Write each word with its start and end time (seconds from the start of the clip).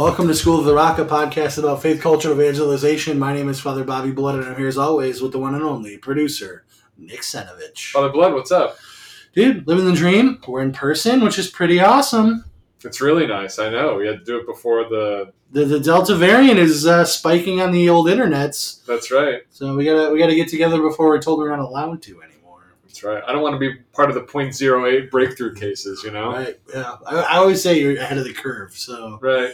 Welcome 0.00 0.28
to 0.28 0.34
School 0.34 0.58
of 0.58 0.64
the 0.64 0.72
Rock, 0.72 0.98
a 0.98 1.04
podcast 1.04 1.58
about 1.58 1.82
faith, 1.82 2.00
culture, 2.00 2.32
evangelization. 2.32 3.18
My 3.18 3.34
name 3.34 3.50
is 3.50 3.60
Father 3.60 3.84
Bobby 3.84 4.12
Blood, 4.12 4.36
and 4.36 4.48
I'm 4.48 4.56
here 4.56 4.66
as 4.66 4.78
always 4.78 5.20
with 5.20 5.32
the 5.32 5.38
one 5.38 5.54
and 5.54 5.62
only 5.62 5.98
producer, 5.98 6.64
Nick 6.96 7.20
Senovich. 7.20 7.90
Father 7.90 8.08
Blood, 8.08 8.32
what's 8.32 8.50
up? 8.50 8.78
Dude, 9.34 9.68
living 9.68 9.84
the 9.84 9.92
dream. 9.92 10.40
We're 10.48 10.62
in 10.62 10.72
person, 10.72 11.20
which 11.20 11.38
is 11.38 11.50
pretty 11.50 11.80
awesome. 11.80 12.46
It's 12.82 13.02
really 13.02 13.26
nice. 13.26 13.58
I 13.58 13.68
know. 13.68 13.96
We 13.96 14.06
had 14.06 14.20
to 14.20 14.24
do 14.24 14.38
it 14.38 14.46
before 14.46 14.84
the. 14.84 15.34
The, 15.52 15.66
the 15.66 15.78
Delta 15.80 16.14
variant 16.14 16.58
is 16.58 16.86
uh, 16.86 17.04
spiking 17.04 17.60
on 17.60 17.70
the 17.70 17.90
old 17.90 18.06
internets, 18.06 18.82
That's 18.86 19.10
right. 19.10 19.42
so 19.50 19.76
we 19.76 19.84
gotta 19.84 20.10
we 20.10 20.18
gotta 20.18 20.34
get 20.34 20.48
together 20.48 20.80
before 20.80 21.08
we're 21.08 21.20
told 21.20 21.40
we're 21.40 21.50
not 21.50 21.58
allowed 21.58 22.00
to 22.04 22.22
anymore. 22.22 22.72
That's 22.84 23.04
right. 23.04 23.22
I 23.26 23.32
don't 23.32 23.42
want 23.42 23.52
to 23.54 23.58
be 23.58 23.74
part 23.92 24.08
of 24.08 24.14
the 24.14 24.22
.08 24.22 25.10
breakthrough 25.10 25.54
cases. 25.54 26.02
You 26.02 26.12
know. 26.12 26.32
Right? 26.32 26.58
Yeah. 26.72 26.96
I, 27.04 27.16
I 27.16 27.36
always 27.36 27.62
say 27.62 27.78
you're 27.78 27.98
ahead 28.00 28.16
of 28.16 28.24
the 28.24 28.32
curve. 28.32 28.72
So 28.72 29.18
Right. 29.20 29.52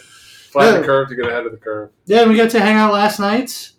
Flatten 0.56 0.74
Yeah. 0.77 0.80
the 0.80 0.87
curve 0.87 1.09
to 1.10 1.15
get 1.16 1.27
ahead 1.28 1.45
of 1.45 1.52
the 1.52 1.59
curve. 1.59 1.91
yeah, 2.06 2.27
we 2.27 2.34
got 2.37 2.51
to 2.51 2.60
hang 2.60 2.77
out 2.77 2.92
last 2.92 3.20
night. 3.20 3.73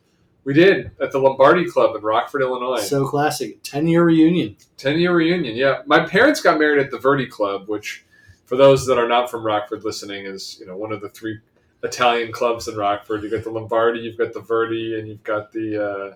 We 0.44 0.54
did 0.54 0.92
at 1.02 1.12
the 1.12 1.18
Lombardi 1.20 1.66
Club 1.66 1.96
in 1.96 2.02
Rockford, 2.04 2.42
Illinois. 2.42 2.82
So 2.82 3.06
classic. 3.08 3.64
Ten 3.64 3.88
year 3.88 4.04
reunion. 4.06 4.56
10 4.78 5.00
year 5.00 5.14
reunion. 5.16 5.56
Yeah. 5.56 5.82
My 5.88 6.06
parents 6.06 6.40
got 6.40 6.60
married 6.60 6.80
at 6.80 6.92
the 6.92 7.00
Verdi 7.00 7.26
Club, 7.26 7.68
which, 7.68 8.06
for 8.46 8.56
those 8.56 8.86
that 8.86 8.98
are 9.00 9.08
not 9.08 9.30
from 9.32 9.44
Rockford 9.44 9.84
listening, 9.84 10.26
is 10.28 10.58
you 10.60 10.68
know 10.68 10.78
one 10.78 10.92
of 10.92 11.02
the 11.02 11.10
three 11.10 11.40
Italian 11.84 12.32
clubs 12.32 12.68
in 12.68 12.76
Rockford. 12.78 13.24
You've 13.24 13.32
got 13.32 13.44
the 13.44 13.50
Lombardi, 13.50 14.00
you've 14.02 14.18
got 14.18 14.34
the 14.34 14.40
Verdi, 14.42 14.98
and 15.00 15.08
you've 15.08 15.24
got 15.24 15.52
the 15.52 15.84
uh, 15.84 16.14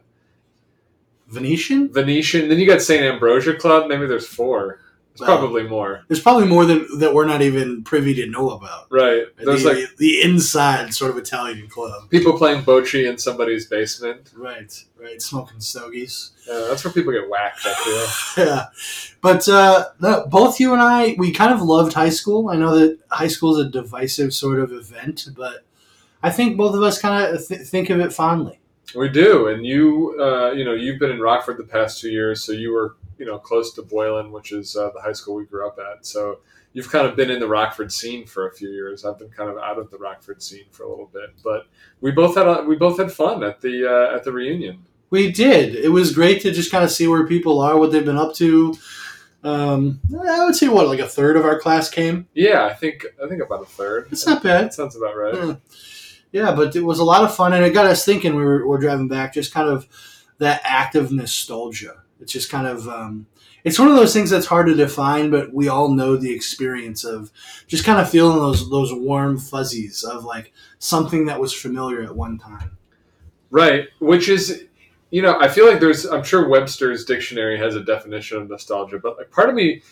Venetian. 1.27 1.91
Venetian. 1.91 2.49
Then 2.49 2.59
you 2.59 2.67
got 2.67 2.81
St. 2.81 3.01
Ambrosia 3.01 3.55
Club. 3.55 3.87
Maybe 3.89 4.05
there's 4.05 4.27
four. 4.27 4.79
Probably 5.17 5.63
more. 5.63 6.03
There's 6.07 6.21
probably 6.21 6.47
more 6.47 6.65
than 6.65 6.87
that 6.99 7.13
we're 7.13 7.25
not 7.25 7.41
even 7.41 7.83
privy 7.83 8.13
to 8.15 8.27
know 8.27 8.51
about. 8.51 8.87
Right. 8.89 9.25
There's 9.37 9.63
the, 9.63 9.73
like 9.73 9.95
the 9.97 10.21
inside 10.21 10.93
sort 10.93 11.11
of 11.11 11.17
Italian 11.17 11.67
club. 11.67 12.09
people 12.09 12.37
playing 12.37 12.63
bocce 12.63 13.07
in 13.07 13.17
somebody's 13.17 13.67
basement. 13.67 14.31
Right, 14.35 14.83
right. 14.97 15.21
Smoking 15.21 15.59
stogies. 15.59 16.31
Yeah, 16.47 16.65
that's 16.69 16.83
where 16.83 16.93
people 16.93 17.11
get 17.11 17.29
whacked. 17.29 17.65
I 17.65 17.73
feel. 18.35 18.45
yeah, 18.45 18.65
but 19.21 19.47
uh, 19.47 19.89
no, 19.99 20.25
both 20.27 20.59
you 20.59 20.73
and 20.73 20.81
I, 20.81 21.15
we 21.17 21.31
kind 21.31 21.53
of 21.53 21.61
loved 21.61 21.93
high 21.93 22.09
school. 22.09 22.49
I 22.49 22.55
know 22.55 22.77
that 22.77 22.99
high 23.11 23.27
school 23.27 23.57
is 23.57 23.67
a 23.67 23.69
divisive 23.69 24.33
sort 24.33 24.59
of 24.59 24.71
event, 24.71 25.27
but 25.35 25.65
I 26.23 26.29
think 26.29 26.57
both 26.57 26.73
of 26.73 26.83
us 26.83 26.99
kind 26.99 27.35
of 27.35 27.45
th- 27.45 27.61
think 27.61 27.89
of 27.89 27.99
it 27.99 28.13
fondly. 28.13 28.59
We 28.95 29.09
do, 29.09 29.47
and 29.47 29.65
you, 29.65 30.17
uh, 30.19 30.51
you 30.51 30.65
know, 30.65 30.73
you've 30.73 30.99
been 30.99 31.11
in 31.11 31.19
Rockford 31.19 31.57
the 31.57 31.63
past 31.63 32.01
two 32.01 32.09
years, 32.09 32.43
so 32.43 32.51
you 32.51 32.73
were, 32.73 32.97
you 33.17 33.25
know, 33.25 33.37
close 33.37 33.73
to 33.75 33.81
Boylan, 33.81 34.31
which 34.31 34.51
is 34.51 34.75
uh, 34.75 34.89
the 34.93 35.01
high 35.01 35.13
school 35.13 35.35
we 35.35 35.45
grew 35.45 35.67
up 35.67 35.79
at. 35.79 36.05
So 36.05 36.39
you've 36.73 36.89
kind 36.89 37.07
of 37.07 37.15
been 37.15 37.29
in 37.29 37.39
the 37.39 37.47
Rockford 37.47 37.91
scene 37.91 38.25
for 38.25 38.47
a 38.47 38.53
few 38.53 38.69
years. 38.69 39.05
I've 39.05 39.19
been 39.19 39.29
kind 39.29 39.49
of 39.49 39.57
out 39.57 39.77
of 39.77 39.91
the 39.91 39.97
Rockford 39.97 40.41
scene 40.41 40.65
for 40.71 40.83
a 40.83 40.89
little 40.89 41.09
bit, 41.13 41.29
but 41.43 41.67
we 42.01 42.11
both 42.11 42.35
had 42.35 42.47
a, 42.47 42.63
we 42.63 42.75
both 42.75 42.97
had 42.97 43.11
fun 43.11 43.43
at 43.43 43.61
the 43.61 43.89
uh, 43.89 44.15
at 44.15 44.23
the 44.23 44.31
reunion. 44.31 44.85
We 45.09 45.31
did. 45.31 45.75
It 45.75 45.89
was 45.89 46.13
great 46.13 46.41
to 46.41 46.51
just 46.51 46.71
kind 46.71 46.83
of 46.83 46.91
see 46.91 47.07
where 47.07 47.27
people 47.27 47.59
are, 47.59 47.77
what 47.77 47.91
they've 47.91 48.05
been 48.05 48.17
up 48.17 48.33
to. 48.35 48.73
Um, 49.43 49.99
I 50.25 50.45
would 50.45 50.55
say 50.55 50.67
what, 50.69 50.87
like 50.87 50.99
a 50.99 51.07
third 51.07 51.35
of 51.35 51.45
our 51.45 51.59
class 51.59 51.89
came. 51.89 52.27
Yeah, 52.33 52.65
I 52.65 52.73
think 52.73 53.05
I 53.23 53.27
think 53.27 53.41
about 53.41 53.63
a 53.63 53.65
third. 53.65 54.07
It's 54.11 54.25
not 54.25 54.43
bad. 54.43 54.65
That 54.65 54.73
sounds 54.73 54.95
about 54.95 55.17
right. 55.17 55.33
Yeah. 55.33 55.55
Yeah, 56.31 56.53
but 56.53 56.75
it 56.75 56.83
was 56.83 56.99
a 56.99 57.03
lot 57.03 57.23
of 57.23 57.35
fun, 57.35 57.53
and 57.53 57.65
it 57.65 57.73
got 57.73 57.87
us 57.87 58.05
thinking. 58.05 58.35
We 58.35 58.43
were, 58.43 58.59
we 58.59 58.69
were 58.69 58.79
driving 58.79 59.07
back, 59.07 59.33
just 59.33 59.53
kind 59.53 59.67
of 59.69 59.87
that 60.37 60.61
act 60.63 60.95
of 60.95 61.11
nostalgia. 61.11 62.03
It's 62.19 62.31
just 62.31 62.49
kind 62.49 62.67
of, 62.67 62.87
um, 62.87 63.27
it's 63.63 63.77
one 63.77 63.89
of 63.89 63.95
those 63.95 64.13
things 64.13 64.29
that's 64.29 64.45
hard 64.45 64.67
to 64.67 64.75
define, 64.75 65.29
but 65.29 65.53
we 65.53 65.67
all 65.67 65.89
know 65.89 66.15
the 66.15 66.33
experience 66.33 67.03
of 67.03 67.31
just 67.67 67.85
kind 67.85 67.99
of 67.99 68.09
feeling 68.09 68.37
those 68.37 68.69
those 68.69 68.93
warm 68.93 69.37
fuzzies 69.37 70.03
of 70.03 70.23
like 70.23 70.53
something 70.79 71.25
that 71.25 71.39
was 71.39 71.53
familiar 71.53 72.01
at 72.01 72.15
one 72.15 72.37
time. 72.37 72.77
Right, 73.49 73.89
which 73.99 74.29
is, 74.29 74.65
you 75.09 75.21
know, 75.21 75.37
I 75.39 75.49
feel 75.49 75.67
like 75.67 75.79
there's, 75.81 76.05
I'm 76.05 76.23
sure 76.23 76.47
Webster's 76.47 77.03
dictionary 77.05 77.57
has 77.57 77.75
a 77.75 77.83
definition 77.83 78.37
of 78.37 78.49
nostalgia, 78.49 78.97
but 78.97 79.17
like 79.17 79.29
part 79.29 79.49
of 79.49 79.55
me, 79.55 79.83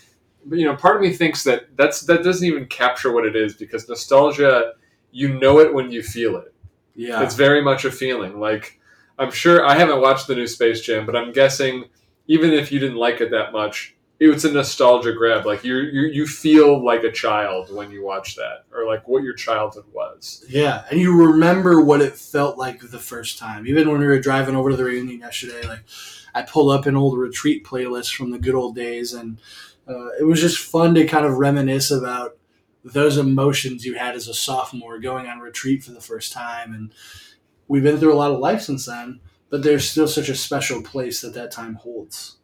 you 0.50 0.66
know, 0.66 0.76
part 0.76 0.96
of 0.96 1.02
me 1.02 1.12
thinks 1.12 1.44
that 1.44 1.76
that's 1.76 2.02
that 2.02 2.24
doesn't 2.24 2.48
even 2.48 2.66
capture 2.68 3.12
what 3.12 3.26
it 3.26 3.36
is 3.36 3.56
because 3.56 3.90
nostalgia, 3.90 4.74
you 5.12 5.40
know 5.40 5.60
it 5.60 5.74
when 5.74 5.92
you 5.92 6.04
feel 6.04 6.38
it. 6.38 6.54
Yeah, 6.96 7.24
It's 7.24 7.36
very 7.36 7.62
much 7.62 7.86
a 7.86 7.92
feeling. 7.92 8.40
Like 8.40 8.80
I'm 9.18 9.32
sure 9.32 9.66
I 9.66 9.76
haven't 9.76 10.02
watched 10.02 10.28
the 10.28 10.36
new 10.36 10.48
Space 10.48 10.82
Jam, 10.82 11.06
but 11.06 11.16
I'm 11.16 11.32
guessing 11.32 11.86
even 12.28 12.52
if 12.52 12.72
you 12.72 12.80
didn't 12.80 12.98
like 12.98 13.22
it 13.22 13.32
that 13.32 13.52
much, 13.52 13.96
it's 14.20 14.44
a 14.44 14.52
nostalgia 14.52 15.14
grab. 15.14 15.46
Like 15.46 15.64
you 15.64 15.78
you 15.78 16.02
you 16.04 16.28
feel 16.28 16.84
like 16.84 17.04
a 17.04 17.12
child 17.12 17.74
when 17.74 17.90
you 17.90 18.04
watch 18.04 18.36
that, 18.36 18.66
or 18.74 18.86
like 18.86 19.08
what 19.08 19.24
your 19.24 19.34
childhood 19.34 19.86
was. 19.94 20.44
yeah, 20.50 20.84
and 20.92 21.00
you 21.00 21.16
remember 21.26 21.82
what 21.82 22.02
it 22.02 22.16
felt 22.18 22.58
like 22.58 22.82
the 22.82 23.00
first 23.00 23.38
time. 23.40 23.66
Even 23.66 23.90
when 23.90 24.00
we 24.00 24.08
were 24.08 24.20
driving 24.20 24.56
over 24.56 24.70
to 24.70 24.76
the 24.76 24.84
reunion 24.84 25.20
yesterday, 25.20 25.66
like 25.68 25.84
I 26.36 26.42
pulled 26.42 26.72
up 26.78 26.86
an 26.86 26.98
old 26.98 27.18
retreat 27.18 27.66
playlist 27.66 28.14
from 28.14 28.32
the 28.32 28.40
good 28.40 28.56
old 28.56 28.76
days, 28.76 29.14
and 29.14 29.40
uh, 29.88 30.10
it 30.20 30.26
was 30.26 30.42
just 30.42 30.60
fun 30.60 30.96
to 30.96 31.06
kind 31.06 31.26
of 31.26 31.38
reminisce 31.38 31.90
about 31.90 32.38
those 32.84 33.18
emotions 33.18 33.86
you 33.86 33.96
had 33.96 34.16
as 34.16 34.28
a 34.28 34.34
sophomore 34.34 35.00
going 35.00 35.28
on 35.28 35.40
retreat 35.40 35.84
for 35.84 35.92
the 35.92 36.02
first 36.02 36.32
time. 36.32 36.74
And 36.74 36.94
we've 37.68 37.84
been 37.84 37.98
through 37.98 38.14
a 38.14 38.16
lot 38.16 38.32
of 38.32 38.40
life 38.40 38.62
since 38.62 38.86
then, 38.86 39.20
but 39.50 39.64
there's 39.64 39.90
still 39.90 40.08
such 40.08 40.30
a 40.30 40.36
special 40.36 40.82
place 40.82 41.22
that 41.22 41.34
that 41.34 41.52
time 41.52 41.76
holds. 41.76 42.38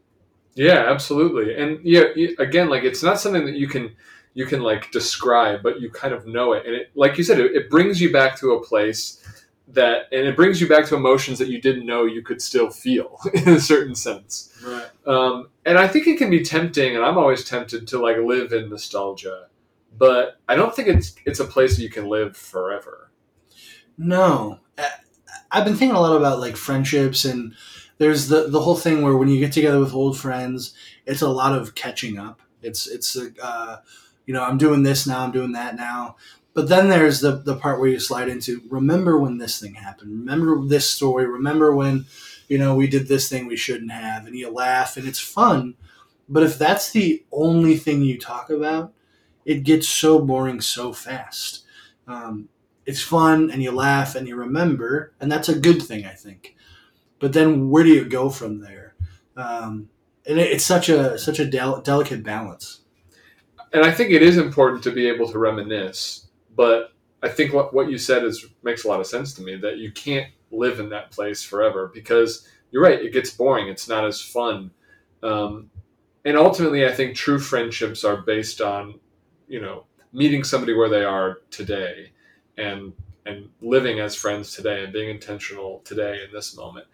Yeah, 0.56 0.86
absolutely. 0.90 1.56
And 1.56 1.80
yeah, 1.84 2.04
again, 2.40 2.70
like 2.70 2.84
it's 2.84 3.04
not 3.04 3.20
something 3.20 3.46
that 3.46 3.56
you 3.56 3.68
can 3.68 3.96
you 4.34 4.46
can 4.46 4.62
like 4.62 4.92
describe, 4.92 5.64
but 5.64 5.82
you 5.82 5.90
kind 5.90 6.14
of 6.14 6.28
know 6.28 6.54
it. 6.54 6.66
And 6.66 6.76
it, 6.76 6.92
like 6.94 7.18
you 7.18 7.24
said, 7.24 7.40
it, 7.40 7.56
it 7.56 7.70
brings 7.70 8.00
you 8.00 8.12
back 8.12 8.38
to 8.40 8.52
a 8.52 8.64
place 8.64 9.22
that, 9.70 10.08
and 10.12 10.28
it 10.28 10.36
brings 10.36 10.62
you 10.62 10.68
back 10.68 10.86
to 10.88 10.96
emotions 10.96 11.40
that 11.40 11.48
you 11.48 11.60
didn't 11.60 11.86
know 11.86 12.06
you 12.06 12.22
could 12.22 12.42
still 12.42 12.70
feel 12.70 13.20
in 13.34 13.50
a 13.50 13.60
certain 13.60 13.96
sense. 13.96 14.54
Right. 14.64 14.88
Um, 15.08 15.50
and 15.66 15.78
I 15.78 15.88
think 15.88 16.08
it 16.08 16.18
can 16.18 16.30
be 16.30 16.44
tempting, 16.44 16.96
and 16.96 17.04
I'm 17.04 17.18
always 17.18 17.46
tempted 17.46 17.88
to 17.88 18.00
like 18.00 18.18
live 18.18 18.52
in 18.52 18.70
nostalgia, 18.70 19.48
but 19.98 20.40
I 20.48 20.56
don't 20.56 20.76
think 20.76 20.88
it's 20.88 21.16
it's 21.26 21.40
a 21.40 21.46
place 21.46 21.80
you 21.80 21.90
can 21.90 22.08
live 22.08 22.36
forever. 22.36 23.12
No, 23.98 24.60
I've 25.52 25.66
been 25.66 25.76
thinking 25.76 25.96
a 25.96 26.02
lot 26.02 26.18
about 26.18 26.40
like 26.40 26.58
friendships, 26.58 27.26
and 27.26 27.54
there's 27.98 28.28
the 28.28 28.50
the 28.50 28.62
whole 28.62 28.76
thing 28.76 29.02
where 29.02 29.16
when 29.16 29.30
you 29.30 29.40
get 29.40 29.54
together 29.54 29.80
with 29.80 29.94
old 29.94 30.18
friends, 30.18 30.74
it's 31.06 31.22
a 31.22 31.30
lot 31.30 31.58
of 31.58 31.76
catching 31.76 32.18
up. 32.18 32.42
It's 32.62 32.88
it's 32.88 33.18
uh, 33.18 33.78
you 34.26 34.34
know 34.34 34.44
I'm 34.44 34.58
doing 34.58 34.84
this 34.84 35.08
now, 35.08 35.24
I'm 35.24 35.32
doing 35.32 35.54
that 35.54 35.76
now, 35.76 36.18
but 36.54 36.68
then 36.68 36.90
there's 36.90 37.22
the 37.22 37.38
the 37.38 37.56
part 37.56 37.80
where 37.80 37.90
you 37.90 38.00
slide 38.00 38.28
into 38.28 38.62
remember 38.70 39.20
when 39.20 39.38
this 39.38 39.60
thing 39.60 39.76
happened, 39.76 40.12
remember 40.12 40.66
this 40.66 40.90
story, 40.90 41.26
remember 41.26 41.74
when 41.76 42.06
you 42.50 42.58
know 42.58 42.76
we 42.76 42.88
did 42.88 43.08
this 43.08 43.30
thing 43.30 43.48
we 43.48 43.56
shouldn't 43.58 43.92
have, 43.92 44.26
and 44.26 44.36
you 44.36 44.50
laugh 44.50 44.98
and 44.98 45.08
it's 45.08 45.20
fun. 45.20 45.76
But 46.28 46.44
if 46.44 46.58
that's 46.58 46.92
the 46.92 47.24
only 47.32 47.78
thing 47.78 48.02
you 48.02 48.20
talk 48.20 48.50
about, 48.50 48.95
it 49.46 49.64
gets 49.64 49.88
so 49.88 50.20
boring 50.20 50.62
so 50.62 50.94
fast. 50.94 51.64
Um, 52.08 52.50
it's 52.86 53.02
fun 53.02 53.50
and 53.52 53.64
you 53.64 53.72
laugh 53.72 54.16
and 54.16 54.28
you 54.28 54.36
remember, 54.36 55.14
and 55.20 55.32
that's 55.32 55.50
a 55.50 55.60
good 55.60 55.82
thing, 55.82 56.06
I 56.06 56.14
think. 56.14 56.56
But 57.20 57.34
then 57.34 57.70
where 57.70 57.84
do 57.84 57.90
you 57.90 58.06
go 58.06 58.30
from 58.30 58.60
there? 58.62 58.96
Um, 59.38 59.90
and 60.28 60.40
it, 60.40 60.52
it's 60.52 60.66
such 60.66 60.90
a 60.90 61.18
such 61.18 61.40
a 61.40 61.46
del- 61.46 61.82
delicate 61.82 62.24
balance. 62.24 62.82
and 63.74 63.84
I 63.84 63.92
think 63.92 64.12
it 64.12 64.22
is 64.22 64.38
important 64.38 64.84
to 64.84 64.92
be 64.92 65.08
able 65.08 65.30
to 65.32 65.40
reminisce. 65.40 66.28
But 66.56 66.94
I 67.24 67.30
think 67.30 67.54
what, 67.54 67.74
what 67.74 67.90
you 67.90 67.98
said 67.98 68.24
is 68.24 68.46
makes 68.64 68.86
a 68.86 68.88
lot 68.88 69.00
of 69.00 69.08
sense 69.08 69.34
to 69.36 69.42
me 69.42 69.56
that 69.58 69.78
you 69.78 69.92
can't 69.92 70.28
live 70.52 70.80
in 70.80 70.90
that 70.90 71.12
place 71.12 71.44
forever 71.44 71.92
because 71.94 72.48
you're 72.72 72.84
right. 72.84 73.02
It 73.02 73.14
gets 73.14 73.32
boring. 73.32 73.68
It's 73.68 73.90
not 73.90 74.06
as 74.06 74.22
fun. 74.22 74.72
Um, 75.24 75.70
and 76.24 76.38
ultimately, 76.38 76.86
I 76.86 76.92
think 76.92 77.16
true 77.16 77.40
friendships 77.40 78.04
are 78.04 78.18
based 78.18 78.62
on, 78.62 79.00
you 79.48 79.62
know, 79.62 79.86
meeting 80.14 80.44
somebody 80.44 80.74
where 80.74 80.90
they 80.90 81.04
are 81.04 81.40
today, 81.52 82.12
and 82.58 82.94
and 83.26 83.50
living 83.62 84.00
as 84.00 84.16
friends 84.16 84.54
today, 84.54 84.84
and 84.84 84.94
being 84.94 85.10
intentional 85.10 85.82
today 85.84 86.24
in 86.26 86.32
this 86.34 86.56
moment. 86.56 86.86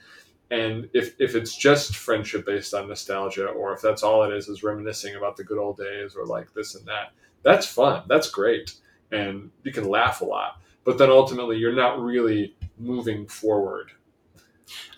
And 0.51 0.89
if, 0.93 1.15
if 1.17 1.33
it's 1.33 1.55
just 1.55 1.95
friendship 1.95 2.45
based 2.45 2.73
on 2.73 2.89
nostalgia, 2.89 3.47
or 3.47 3.73
if 3.73 3.81
that's 3.81 4.03
all 4.03 4.23
it 4.23 4.33
is, 4.33 4.49
is 4.49 4.63
reminiscing 4.63 5.15
about 5.15 5.37
the 5.37 5.45
good 5.45 5.57
old 5.57 5.77
days 5.77 6.15
or 6.15 6.25
like 6.25 6.53
this 6.53 6.75
and 6.75 6.85
that, 6.87 7.13
that's 7.41 7.65
fun. 7.65 8.03
That's 8.07 8.29
great. 8.29 8.73
And 9.11 9.49
you 9.63 9.71
can 9.71 9.87
laugh 9.87 10.19
a 10.19 10.25
lot. 10.25 10.61
But 10.83 10.97
then 10.97 11.09
ultimately, 11.09 11.57
you're 11.57 11.75
not 11.75 12.01
really 12.01 12.55
moving 12.77 13.27
forward. 13.27 13.91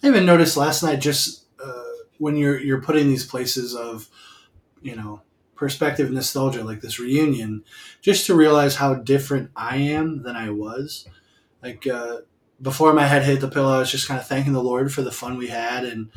I 0.03 0.07
even 0.07 0.25
noticed 0.25 0.57
last 0.57 0.81
night 0.81 0.99
just 0.99 1.45
uh, 1.63 1.83
when 2.17 2.35
you're 2.35 2.59
you're 2.59 2.81
putting 2.81 3.07
these 3.07 3.25
places 3.25 3.75
of, 3.75 4.07
you 4.81 4.95
know, 4.95 5.21
perspective 5.55 6.11
nostalgia 6.11 6.63
like 6.63 6.81
this 6.81 6.99
reunion, 6.99 7.63
just 8.01 8.25
to 8.25 8.35
realize 8.35 8.75
how 8.75 8.95
different 8.95 9.51
I 9.55 9.77
am 9.77 10.23
than 10.23 10.35
I 10.35 10.49
was. 10.49 11.07
Like 11.61 11.87
uh, 11.87 12.17
before 12.61 12.93
my 12.93 13.05
head 13.05 13.23
hit 13.23 13.41
the 13.41 13.47
pillow, 13.47 13.73
I 13.73 13.79
was 13.79 13.91
just 13.91 14.07
kind 14.07 14.19
of 14.19 14.27
thanking 14.27 14.53
the 14.53 14.63
Lord 14.63 14.93
for 14.93 15.01
the 15.01 15.11
fun 15.11 15.37
we 15.37 15.47
had, 15.47 15.85
and 15.85 16.09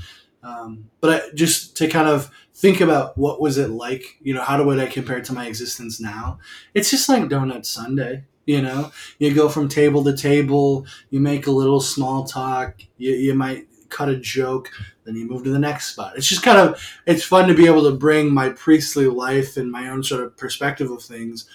um, 0.43 0.91
but 1.00 1.11
I, 1.11 1.35
just 1.35 1.77
to 1.79 1.88
kind 1.88 2.09
of 2.09 2.31
think 2.55 2.81
about 2.81 3.19
what 3.19 3.41
was 3.41 3.59
it 3.59 3.71
like, 3.71 4.17
you 4.23 4.33
know, 4.33 4.43
how 4.43 4.56
do 4.56 4.71
I 4.71 4.87
compare 4.87 5.19
it 5.19 5.25
to 5.27 5.33
my 5.33 5.47
existence 5.47 6.00
now? 6.00 6.38
It's 6.73 6.91
just 6.91 7.09
like 7.09 7.25
Donut 7.25 7.67
Sunday. 7.67 8.25
You 8.47 8.62
know, 8.62 8.93
you 9.19 9.35
go 9.35 9.49
from 9.49 9.69
table 9.69 10.05
to 10.05 10.17
table, 10.17 10.87
you 11.11 11.19
make 11.19 11.49
a 11.49 11.50
little 11.50 11.81
small 11.81 12.25
talk, 12.25 12.81
you, 12.97 13.11
you 13.11 13.35
might 13.35 13.67
cut 13.88 14.09
a 14.09 14.17
joke, 14.17 14.71
then 15.05 15.17
you 15.17 15.29
move 15.29 15.44
to 15.44 15.50
the 15.50 15.59
next 15.59 15.93
spot. 15.93 16.15
It's 16.17 16.27
just 16.27 16.43
kind 16.43 16.59
of 16.59 16.83
it's 17.06 17.25
fun 17.25 17.49
to 17.49 17.55
be 17.55 17.67
able 17.67 17.85
to 17.85 17.97
bring 17.97 18.33
my 18.33 18.50
priestly 18.50 19.06
life 19.06 19.56
and 19.56 19.71
my 19.71 19.88
own 19.88 20.03
sort 20.03 20.23
of 20.23 20.37
perspective 20.37 20.91
of 20.91 21.03
things 21.03 21.49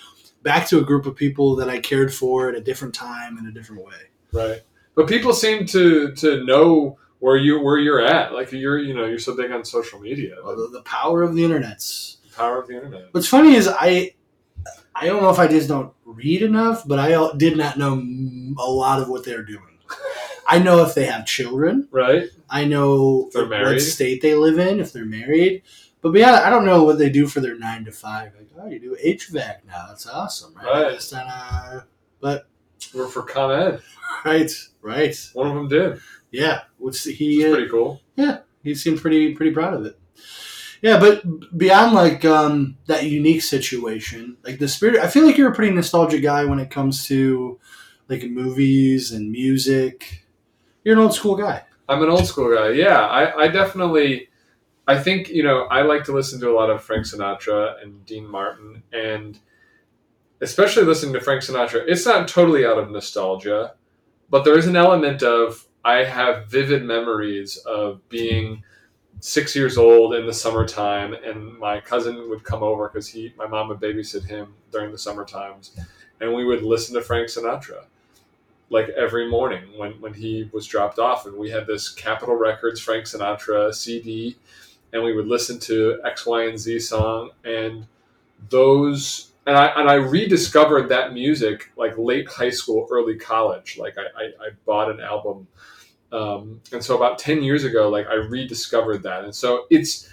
back 0.43 0.67
to 0.67 0.79
a 0.79 0.83
group 0.83 1.05
of 1.05 1.15
people 1.15 1.55
that 1.57 1.69
I 1.69 1.79
cared 1.79 2.13
for 2.13 2.49
at 2.49 2.55
a 2.55 2.61
different 2.61 2.93
time 2.93 3.37
in 3.37 3.45
a 3.45 3.51
different 3.51 3.85
way. 3.85 3.93
Right. 4.31 4.61
But 4.95 5.07
people 5.07 5.33
seem 5.33 5.65
to 5.67 6.13
to 6.15 6.43
know 6.43 6.97
where 7.19 7.37
you 7.37 7.61
where 7.61 7.77
you're 7.77 8.05
at. 8.05 8.33
Like 8.33 8.51
you're 8.51 8.79
you 8.79 8.93
know 8.93 9.05
you're 9.05 9.19
so 9.19 9.35
big 9.35 9.51
on 9.51 9.63
social 9.63 9.99
media. 9.99 10.35
Well, 10.43 10.55
the, 10.55 10.69
the 10.69 10.83
power 10.83 11.23
of 11.23 11.35
the 11.35 11.43
internet's 11.43 12.17
The 12.29 12.35
power 12.35 12.59
of 12.59 12.67
the 12.67 12.75
internet. 12.75 13.07
What's 13.11 13.27
funny 13.27 13.55
is 13.55 13.67
I, 13.67 14.15
I 14.93 15.05
don't 15.05 15.21
know 15.21 15.29
if 15.29 15.39
I 15.39 15.47
just 15.47 15.67
don't 15.67 15.93
read 16.03 16.41
enough, 16.41 16.85
but 16.85 16.99
I 16.99 17.35
did 17.37 17.57
not 17.57 17.77
know 17.77 17.93
a 18.59 18.69
lot 18.69 19.01
of 19.01 19.07
what 19.07 19.23
they're 19.23 19.43
doing. 19.43 19.79
I 20.51 20.59
know 20.59 20.83
if 20.83 20.93
they 20.93 21.05
have 21.05 21.25
children. 21.25 21.87
Right. 21.91 22.29
I 22.49 22.65
know 22.65 23.27
If 23.27 23.33
they're 23.49 23.63
what 23.65 23.81
state 23.81 24.21
they 24.21 24.35
live 24.35 24.59
in, 24.59 24.79
if 24.79 24.91
they're 24.93 25.05
married. 25.05 25.63
But 26.01 26.13
yeah, 26.15 26.41
I 26.43 26.49
don't 26.49 26.65
know 26.65 26.83
what 26.83 26.97
they 26.97 27.09
do 27.09 27.27
for 27.27 27.39
their 27.41 27.57
nine 27.57 27.85
to 27.85 27.91
five. 27.91 28.33
Like, 28.35 28.49
oh, 28.59 28.67
you 28.67 28.79
do 28.79 28.97
HVAC 29.03 29.65
now. 29.67 29.85
That's 29.87 30.07
awesome, 30.07 30.53
right? 30.55 30.65
Right. 30.65 30.91
It's 30.93 31.11
not, 31.11 31.25
uh, 31.27 31.81
but 32.19 32.47
We're 32.93 33.07
for 33.07 33.21
ComEd. 33.23 33.81
right, 34.25 34.51
right, 34.81 35.29
One 35.33 35.47
of 35.47 35.55
them 35.55 35.67
did. 35.67 35.99
yeah. 36.31 36.61
Which 36.79 37.01
he 37.03 37.45
uh, 37.45 37.51
pretty 37.53 37.69
cool. 37.69 38.01
Yeah, 38.15 38.39
he 38.63 38.73
seemed 38.75 38.99
pretty 38.99 39.35
pretty 39.35 39.51
proud 39.51 39.75
of 39.75 39.85
it. 39.85 39.97
Yeah, 40.81 40.99
but 40.99 41.21
beyond 41.55 41.93
like 41.93 42.25
um, 42.25 42.77
that 42.87 43.03
unique 43.05 43.43
situation, 43.43 44.37
like 44.43 44.57
the 44.57 44.67
spirit, 44.67 44.99
I 44.99 45.07
feel 45.07 45.25
like 45.27 45.37
you're 45.37 45.51
a 45.51 45.55
pretty 45.55 45.73
nostalgic 45.75 46.23
guy 46.23 46.43
when 46.45 46.57
it 46.57 46.71
comes 46.71 47.05
to 47.07 47.59
like 48.09 48.23
movies 48.23 49.11
and 49.11 49.31
music. 49.31 50.20
You're 50.83 50.95
an 50.95 51.01
old 51.01 51.13
school 51.13 51.35
guy. 51.35 51.63
I'm 51.87 52.01
an 52.01 52.09
old 52.09 52.25
school 52.25 52.55
guy. 52.55 52.69
Yeah, 52.69 52.99
I, 52.99 53.43
I 53.43 53.47
definitely. 53.47 54.29
I 54.87 54.97
think 54.97 55.29
you 55.29 55.43
know 55.43 55.63
I 55.65 55.81
like 55.81 56.03
to 56.05 56.11
listen 56.11 56.39
to 56.41 56.49
a 56.49 56.55
lot 56.55 56.69
of 56.69 56.83
Frank 56.83 57.05
Sinatra 57.05 57.81
and 57.83 58.05
Dean 58.05 58.25
Martin, 58.27 58.81
and 58.91 59.37
especially 60.41 60.83
listening 60.83 61.13
to 61.13 61.21
Frank 61.21 61.43
Sinatra. 61.43 61.83
It's 61.87 62.05
not 62.05 62.27
totally 62.27 62.65
out 62.65 62.79
of 62.79 62.89
nostalgia, 62.89 63.75
but 64.29 64.43
there 64.43 64.57
is 64.57 64.67
an 64.67 64.75
element 64.75 65.21
of 65.21 65.65
I 65.85 66.03
have 66.03 66.47
vivid 66.47 66.83
memories 66.83 67.57
of 67.57 68.07
being 68.09 68.63
six 69.19 69.55
years 69.55 69.77
old 69.77 70.15
in 70.15 70.25
the 70.25 70.33
summertime, 70.33 71.13
and 71.13 71.57
my 71.59 71.79
cousin 71.79 72.27
would 72.29 72.43
come 72.43 72.63
over 72.63 72.87
because 72.87 73.07
he, 73.07 73.33
my 73.37 73.45
mom 73.45 73.67
would 73.67 73.79
babysit 73.79 74.25
him 74.25 74.55
during 74.71 74.91
the 74.91 74.97
summer 74.97 75.25
times, 75.25 75.79
and 76.19 76.33
we 76.33 76.43
would 76.43 76.63
listen 76.63 76.95
to 76.95 77.01
Frank 77.01 77.27
Sinatra 77.27 77.85
like 78.71 78.89
every 78.89 79.29
morning 79.29 79.63
when, 79.77 79.91
when 80.01 80.13
he 80.13 80.49
was 80.53 80.65
dropped 80.65 80.97
off 80.97 81.25
and 81.25 81.37
we 81.37 81.51
had 81.51 81.67
this 81.67 81.89
capitol 81.89 82.35
records 82.35 82.79
frank 82.79 83.05
sinatra 83.05 83.73
cd 83.73 84.35
and 84.93 85.03
we 85.03 85.13
would 85.13 85.27
listen 85.27 85.59
to 85.59 85.99
x 86.05 86.25
y 86.25 86.45
and 86.45 86.57
z 86.57 86.79
song 86.79 87.29
and 87.43 87.85
those 88.49 89.31
and 89.45 89.57
i 89.57 89.67
and 89.79 89.89
i 89.89 89.95
rediscovered 89.95 90.89
that 90.89 91.13
music 91.13 91.71
like 91.75 91.97
late 91.97 92.27
high 92.29 92.49
school 92.49 92.87
early 92.91 93.15
college. 93.15 93.77
Like 93.77 93.95
i 93.97 94.23
i, 94.23 94.25
I 94.25 94.49
bought 94.65 94.89
an 94.89 94.99
album 94.99 95.47
um, 96.11 96.59
and 96.73 96.83
so 96.83 96.97
about 96.97 97.19
10 97.19 97.41
years 97.41 97.63
ago 97.63 97.89
like 97.89 98.07
i 98.07 98.15
rediscovered 98.15 99.03
that. 99.03 99.23
And 99.23 99.35
so 99.35 99.65
it's 99.69 100.09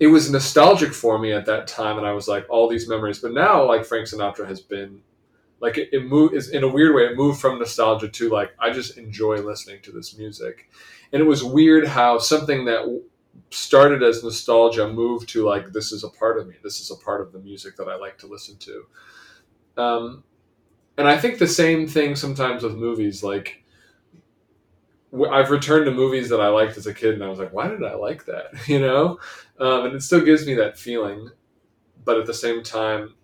it 0.00 0.06
was 0.06 0.30
nostalgic 0.30 0.92
for 0.92 1.18
me 1.18 1.32
at 1.32 1.46
that 1.46 1.66
time 1.66 1.98
and 1.98 2.06
i 2.06 2.12
was 2.12 2.28
like 2.28 2.46
all 2.48 2.68
these 2.68 2.88
memories. 2.88 3.18
But 3.18 3.32
now 3.32 3.64
like 3.64 3.84
frank 3.84 4.06
sinatra 4.06 4.46
has 4.46 4.60
been 4.60 5.02
like 5.60 5.78
it, 5.78 5.88
it 5.92 6.04
moved 6.04 6.34
is 6.34 6.50
in 6.50 6.64
a 6.64 6.68
weird 6.68 6.94
way 6.94 7.02
it 7.02 7.16
moved 7.16 7.40
from 7.40 7.58
nostalgia 7.58 8.08
to 8.08 8.30
like 8.30 8.52
i 8.58 8.70
just 8.70 8.98
enjoy 8.98 9.36
listening 9.36 9.80
to 9.82 9.92
this 9.92 10.16
music. 10.16 10.70
And 11.12 11.22
it 11.22 11.24
was 11.24 11.42
weird 11.42 11.86
how 11.86 12.18
something 12.18 12.66
that 12.66 13.02
started 13.50 14.02
as 14.02 14.22
nostalgia 14.22 14.92
moved 14.92 15.28
to 15.30 15.44
like 15.44 15.72
this 15.72 15.92
is 15.92 16.04
a 16.04 16.08
part 16.08 16.38
of 16.38 16.46
me 16.46 16.54
this 16.62 16.80
is 16.80 16.90
a 16.90 16.96
part 16.96 17.20
of 17.20 17.32
the 17.32 17.38
music 17.38 17.76
that 17.76 17.88
i 17.88 17.96
like 17.96 18.18
to 18.18 18.26
listen 18.26 18.56
to. 18.58 18.86
Um, 19.76 20.24
and 20.96 21.08
i 21.08 21.16
think 21.16 21.38
the 21.38 21.46
same 21.46 21.86
thing 21.86 22.16
sometimes 22.16 22.62
with 22.62 22.74
movies 22.74 23.22
like 23.22 23.64
I've 25.30 25.50
returned 25.50 25.86
to 25.86 25.90
movies 25.90 26.28
that 26.28 26.40
I 26.40 26.48
liked 26.48 26.76
as 26.76 26.86
a 26.86 26.92
kid, 26.92 27.14
and 27.14 27.24
I 27.24 27.28
was 27.28 27.38
like, 27.38 27.52
"Why 27.52 27.68
did 27.68 27.82
I 27.82 27.94
like 27.94 28.26
that?" 28.26 28.52
You 28.68 28.80
know, 28.80 29.18
um, 29.58 29.86
and 29.86 29.94
it 29.94 30.02
still 30.02 30.20
gives 30.20 30.46
me 30.46 30.54
that 30.54 30.78
feeling, 30.78 31.30
but 32.04 32.18
at 32.18 32.26
the 32.26 32.34
same 32.34 32.62
time, 32.62 33.14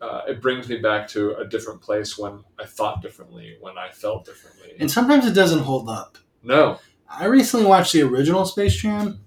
uh, 0.00 0.22
it 0.28 0.40
brings 0.40 0.68
me 0.68 0.76
back 0.78 1.08
to 1.08 1.34
a 1.36 1.44
different 1.46 1.80
place 1.80 2.16
when 2.18 2.44
I 2.58 2.64
thought 2.66 3.02
differently, 3.02 3.56
when 3.60 3.76
I 3.78 3.90
felt 3.90 4.24
differently. 4.24 4.76
And 4.78 4.90
sometimes 4.90 5.26
it 5.26 5.32
doesn't 5.34 5.60
hold 5.60 5.88
up. 5.88 6.18
no, 6.42 6.78
I 7.10 7.24
recently 7.26 7.66
watched 7.66 7.92
the 7.94 8.02
original 8.02 8.44
Space 8.44 8.76
Jam. 8.76 9.20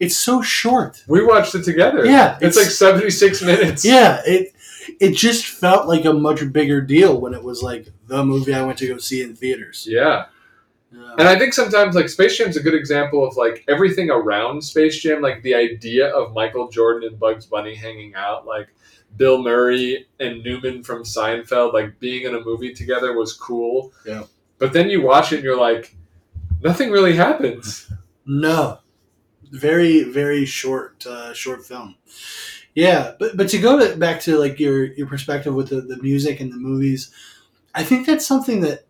It's 0.00 0.16
so 0.16 0.40
short. 0.42 1.02
we 1.08 1.24
watched 1.24 1.54
it 1.56 1.64
together. 1.64 2.04
Yeah, 2.06 2.36
it's, 2.40 2.56
it's- 2.56 2.56
like 2.56 2.70
seventy 2.70 3.10
six 3.10 3.42
minutes. 3.42 3.84
Yeah, 3.94 4.20
it 4.24 4.54
it 5.00 5.14
just 5.14 5.44
felt 5.46 5.86
like 5.88 6.04
a 6.06 6.12
much 6.14 6.50
bigger 6.52 6.80
deal 6.80 7.20
when 7.20 7.34
it 7.34 7.42
was 7.42 7.62
like 7.62 7.88
the 8.06 8.24
movie 8.24 8.54
I 8.54 8.62
went 8.64 8.78
to 8.78 8.86
go 8.86 8.96
see 8.98 9.22
in 9.22 9.34
theaters. 9.36 9.86
yeah. 9.90 10.26
Yeah. 10.90 11.12
And 11.18 11.28
I 11.28 11.38
think 11.38 11.52
sometimes 11.52 11.94
like 11.94 12.08
Space 12.08 12.38
Jam's 12.38 12.56
a 12.56 12.62
good 12.62 12.72
example 12.74 13.26
of 13.26 13.36
like 13.36 13.62
everything 13.68 14.08
around 14.10 14.62
Space 14.64 14.98
Jam, 15.02 15.20
like 15.20 15.42
the 15.42 15.54
idea 15.54 16.08
of 16.08 16.32
Michael 16.32 16.68
Jordan 16.70 17.10
and 17.10 17.20
Bugs 17.20 17.44
Bunny 17.44 17.74
hanging 17.74 18.14
out, 18.14 18.46
like 18.46 18.68
Bill 19.18 19.42
Murray 19.42 20.06
and 20.18 20.42
Newman 20.42 20.82
from 20.82 21.02
Seinfeld, 21.02 21.74
like 21.74 22.00
being 22.00 22.24
in 22.24 22.34
a 22.34 22.40
movie 22.40 22.72
together 22.72 23.12
was 23.12 23.34
cool. 23.34 23.92
Yeah. 24.06 24.24
But 24.58 24.72
then 24.72 24.88
you 24.88 25.02
watch 25.02 25.32
it 25.32 25.36
and 25.36 25.44
you're 25.44 25.60
like, 25.60 25.94
nothing 26.62 26.90
really 26.90 27.14
happens. 27.14 27.92
No, 28.24 28.78
very 29.50 30.04
very 30.04 30.44
short 30.44 31.06
uh, 31.06 31.32
short 31.34 31.64
film. 31.64 31.96
Yeah, 32.74 33.14
but 33.18 33.36
but 33.36 33.48
to 33.50 33.58
go 33.58 33.78
to, 33.78 33.96
back 33.96 34.20
to 34.22 34.38
like 34.38 34.60
your 34.60 34.84
your 34.94 35.06
perspective 35.06 35.54
with 35.54 35.70
the, 35.70 35.80
the 35.80 36.00
music 36.02 36.40
and 36.40 36.52
the 36.52 36.56
movies, 36.56 37.10
I 37.74 37.84
think 37.84 38.06
that's 38.06 38.26
something 38.26 38.60
that 38.60 38.86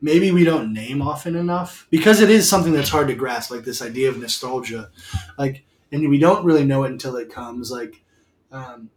maybe 0.00 0.30
we 0.30 0.44
don't 0.44 0.72
name 0.72 1.02
often 1.02 1.36
enough 1.36 1.86
because 1.90 2.20
it 2.20 2.30
is 2.30 2.48
something 2.48 2.72
that's 2.72 2.88
hard 2.88 3.08
to 3.08 3.14
grasp. 3.14 3.50
Like 3.50 3.64
this 3.64 3.82
idea 3.82 4.08
of 4.08 4.18
nostalgia, 4.18 4.90
like, 5.38 5.64
and 5.92 6.08
we 6.08 6.18
don't 6.18 6.44
really 6.44 6.64
know 6.64 6.84
it 6.84 6.92
until 6.92 7.16
it 7.16 7.30
comes. 7.30 7.70
Like, 7.70 8.02
um, 8.50 8.90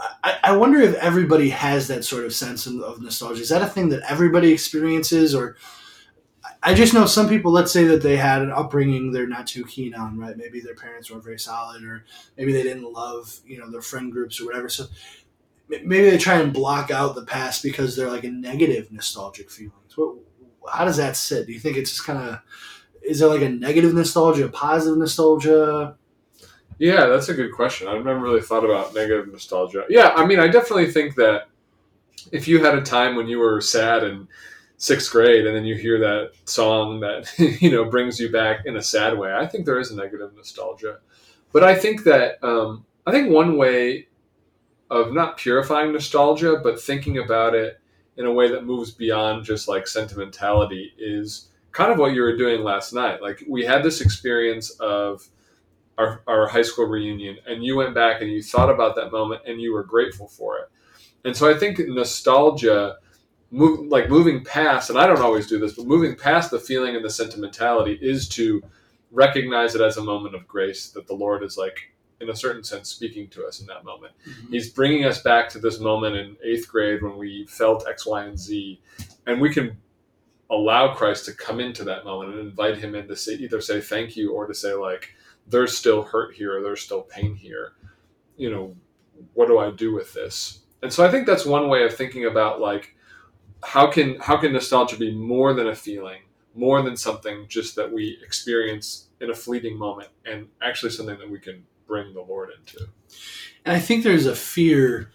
I, 0.00 0.38
I 0.44 0.56
wonder 0.56 0.80
if 0.80 0.94
everybody 0.96 1.50
has 1.50 1.88
that 1.88 2.04
sort 2.04 2.24
of 2.24 2.34
sense 2.34 2.66
of, 2.66 2.80
of 2.80 3.00
nostalgia. 3.00 3.42
Is 3.42 3.48
that 3.48 3.62
a 3.62 3.66
thing 3.66 3.88
that 3.90 4.02
everybody 4.10 4.52
experiences, 4.52 5.34
or 5.34 5.56
I 6.62 6.74
just 6.74 6.94
know 6.94 7.06
some 7.06 7.28
people. 7.28 7.52
Let's 7.52 7.72
say 7.72 7.84
that 7.84 8.02
they 8.02 8.16
had 8.16 8.42
an 8.42 8.50
upbringing 8.50 9.12
they're 9.12 9.26
not 9.26 9.46
too 9.46 9.64
keen 9.64 9.94
on, 9.94 10.18
right? 10.18 10.36
Maybe 10.36 10.60
their 10.60 10.74
parents 10.74 11.10
weren't 11.10 11.24
very 11.24 11.38
solid, 11.38 11.84
or 11.84 12.04
maybe 12.36 12.52
they 12.52 12.62
didn't 12.62 12.92
love, 12.92 13.38
you 13.46 13.58
know, 13.58 13.70
their 13.70 13.82
friend 13.82 14.10
groups 14.10 14.40
or 14.40 14.46
whatever. 14.46 14.68
So 14.68 14.86
maybe 15.68 16.10
they 16.10 16.18
try 16.18 16.40
and 16.40 16.52
block 16.52 16.90
out 16.90 17.14
the 17.14 17.24
past 17.24 17.62
because 17.62 17.96
they're 17.96 18.10
like 18.10 18.24
a 18.24 18.30
negative 18.30 18.90
nostalgic 18.92 19.50
feelings. 19.50 19.96
What, 19.96 20.16
how 20.72 20.84
does 20.84 20.96
that 20.96 21.16
sit? 21.16 21.46
Do 21.46 21.52
you 21.52 21.60
think 21.60 21.76
it's 21.76 21.90
just 21.90 22.04
kind 22.04 22.18
of 22.18 22.40
is 23.02 23.18
there 23.18 23.28
like 23.28 23.42
a 23.42 23.48
negative 23.48 23.94
nostalgia, 23.94 24.46
a 24.46 24.48
positive 24.48 24.98
nostalgia? 24.98 25.96
Yeah, 26.78 27.06
that's 27.06 27.28
a 27.28 27.34
good 27.34 27.52
question. 27.52 27.88
I've 27.88 28.04
never 28.04 28.18
really 28.18 28.40
thought 28.40 28.64
about 28.64 28.94
negative 28.94 29.28
nostalgia. 29.30 29.84
Yeah, 29.88 30.08
I 30.14 30.26
mean, 30.26 30.40
I 30.40 30.48
definitely 30.48 30.90
think 30.90 31.14
that 31.16 31.48
if 32.32 32.48
you 32.48 32.62
had 32.62 32.76
a 32.76 32.82
time 32.82 33.16
when 33.16 33.28
you 33.28 33.38
were 33.38 33.60
sad 33.60 34.02
in 34.04 34.28
sixth 34.76 35.10
grade 35.10 35.46
and 35.46 35.56
then 35.56 35.64
you 35.64 35.76
hear 35.76 35.98
that 36.00 36.32
song 36.46 37.00
that 37.00 37.30
you 37.60 37.70
know 37.70 37.84
brings 37.84 38.18
you 38.18 38.30
back 38.30 38.66
in 38.66 38.76
a 38.76 38.82
sad 38.82 39.16
way, 39.16 39.32
I 39.32 39.46
think 39.46 39.66
there 39.66 39.78
is 39.78 39.90
a 39.90 39.96
negative 39.96 40.34
nostalgia. 40.34 40.98
But 41.52 41.62
I 41.64 41.74
think 41.74 42.04
that 42.04 42.42
um, 42.42 42.84
I 43.06 43.12
think 43.12 43.30
one 43.30 43.56
way 43.56 44.08
of 44.90 45.12
not 45.12 45.36
purifying 45.36 45.92
nostalgia, 45.92 46.60
but 46.62 46.80
thinking 46.80 47.18
about 47.18 47.54
it 47.54 47.80
in 48.16 48.26
a 48.26 48.32
way 48.32 48.50
that 48.50 48.64
moves 48.64 48.90
beyond 48.90 49.44
just 49.44 49.68
like 49.68 49.86
sentimentality 49.88 50.92
is 50.98 51.48
kind 51.72 51.90
of 51.90 51.98
what 51.98 52.12
you 52.14 52.22
were 52.22 52.36
doing 52.36 52.62
last 52.62 52.92
night. 52.92 53.20
Like 53.22 53.44
we 53.48 53.64
had 53.64 53.82
this 53.82 54.00
experience 54.00 54.70
of 54.80 55.28
our, 55.98 56.22
our 56.26 56.46
high 56.46 56.62
school 56.62 56.86
reunion 56.86 57.36
and 57.46 57.64
you 57.64 57.76
went 57.76 57.94
back 57.94 58.20
and 58.20 58.30
you 58.30 58.42
thought 58.42 58.70
about 58.70 58.96
that 58.96 59.12
moment 59.12 59.42
and 59.46 59.60
you 59.60 59.72
were 59.72 59.84
grateful 59.84 60.28
for 60.28 60.58
it. 60.58 60.68
And 61.24 61.36
so 61.36 61.50
i 61.50 61.58
think 61.58 61.78
nostalgia 61.78 62.96
move, 63.50 63.88
like 63.88 64.10
moving 64.10 64.44
past 64.44 64.90
and 64.90 64.98
i 64.98 65.06
don't 65.06 65.22
always 65.22 65.46
do 65.46 65.58
this 65.58 65.74
but 65.74 65.86
moving 65.86 66.16
past 66.16 66.50
the 66.50 66.60
feeling 66.60 66.96
and 66.96 67.04
the 67.04 67.08
sentimentality 67.08 67.98
is 68.02 68.28
to 68.30 68.62
recognize 69.10 69.74
it 69.74 69.80
as 69.80 69.96
a 69.96 70.02
moment 70.02 70.34
of 70.34 70.46
grace 70.46 70.90
that 70.90 71.06
the 71.06 71.14
lord 71.14 71.42
is 71.42 71.56
like 71.56 71.94
in 72.20 72.30
a 72.30 72.36
certain 72.36 72.64
sense 72.64 72.88
speaking 72.88 73.28
to 73.28 73.44
us 73.46 73.60
in 73.60 73.66
that 73.66 73.84
moment. 73.84 74.12
Mm-hmm. 74.28 74.52
He's 74.52 74.70
bringing 74.70 75.04
us 75.04 75.22
back 75.22 75.48
to 75.50 75.58
this 75.58 75.80
moment 75.80 76.16
in 76.16 76.36
eighth 76.44 76.68
grade 76.68 77.02
when 77.02 77.16
we 77.16 77.46
felt 77.46 77.86
x 77.88 78.06
y 78.06 78.24
and 78.24 78.38
z 78.38 78.80
and 79.26 79.40
we 79.40 79.52
can 79.52 79.76
allow 80.50 80.94
christ 80.94 81.24
to 81.24 81.32
come 81.32 81.58
into 81.58 81.84
that 81.84 82.04
moment 82.04 82.34
and 82.34 82.40
invite 82.40 82.76
him 82.76 82.94
in 82.94 83.08
to 83.08 83.16
say 83.16 83.32
either 83.34 83.60
say 83.60 83.80
thank 83.80 84.14
you 84.16 84.32
or 84.32 84.46
to 84.46 84.54
say 84.54 84.74
like 84.74 85.14
there's 85.46 85.76
still 85.76 86.02
hurt 86.02 86.34
here, 86.34 86.62
there's 86.62 86.82
still 86.82 87.02
pain 87.02 87.34
here. 87.34 87.72
You 88.36 88.50
know, 88.50 88.76
what 89.34 89.46
do 89.46 89.58
I 89.58 89.70
do 89.70 89.94
with 89.94 90.12
this? 90.12 90.64
and 90.84 90.92
so 90.92 91.04
I 91.04 91.10
think 91.10 91.26
that's 91.26 91.46
one 91.46 91.68
way 91.68 91.82
of 91.84 91.96
thinking 91.96 92.26
about 92.26 92.60
like 92.60 92.94
how 93.64 93.90
can 93.90 94.20
how 94.20 94.36
can 94.36 94.52
nostalgia 94.52 94.98
be 94.98 95.14
more 95.14 95.54
than 95.54 95.66
a 95.66 95.74
feeling, 95.74 96.20
more 96.54 96.82
than 96.82 96.94
something 96.94 97.46
just 97.48 97.74
that 97.76 97.90
we 97.90 98.18
experience 98.22 99.08
in 99.18 99.30
a 99.30 99.34
fleeting 99.34 99.78
moment, 99.78 100.10
and 100.26 100.46
actually 100.60 100.90
something 100.90 101.18
that 101.18 101.30
we 101.30 101.40
can 101.40 101.64
bring 101.86 102.12
the 102.12 102.20
Lord 102.20 102.50
into. 102.50 102.86
And 103.64 103.74
I 103.74 103.80
think 103.80 104.04
there's 104.04 104.26
a 104.26 104.36
fear 104.36 105.10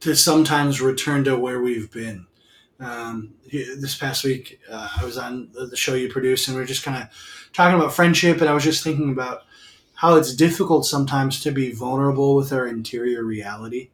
to 0.00 0.16
sometimes 0.16 0.80
return 0.80 1.22
to 1.24 1.38
where 1.38 1.62
we've 1.62 1.92
been. 1.92 2.26
Um, 2.80 3.34
this 3.52 3.94
past 3.94 4.24
week, 4.24 4.58
uh, 4.70 4.88
I 4.98 5.04
was 5.04 5.18
on 5.18 5.50
the 5.52 5.76
show 5.76 5.94
you 5.94 6.08
produce, 6.08 6.48
and 6.48 6.56
we 6.56 6.62
are 6.62 6.66
just 6.66 6.82
kind 6.82 7.02
of 7.02 7.08
talking 7.52 7.78
about 7.78 7.92
friendship, 7.92 8.40
and 8.40 8.48
I 8.48 8.54
was 8.54 8.64
just 8.64 8.82
thinking 8.82 9.10
about 9.10 9.42
how 9.94 10.16
it's 10.16 10.34
difficult 10.34 10.86
sometimes 10.86 11.40
to 11.40 11.50
be 11.50 11.72
vulnerable 11.72 12.34
with 12.34 12.52
our 12.52 12.66
interior 12.66 13.22
reality. 13.22 13.90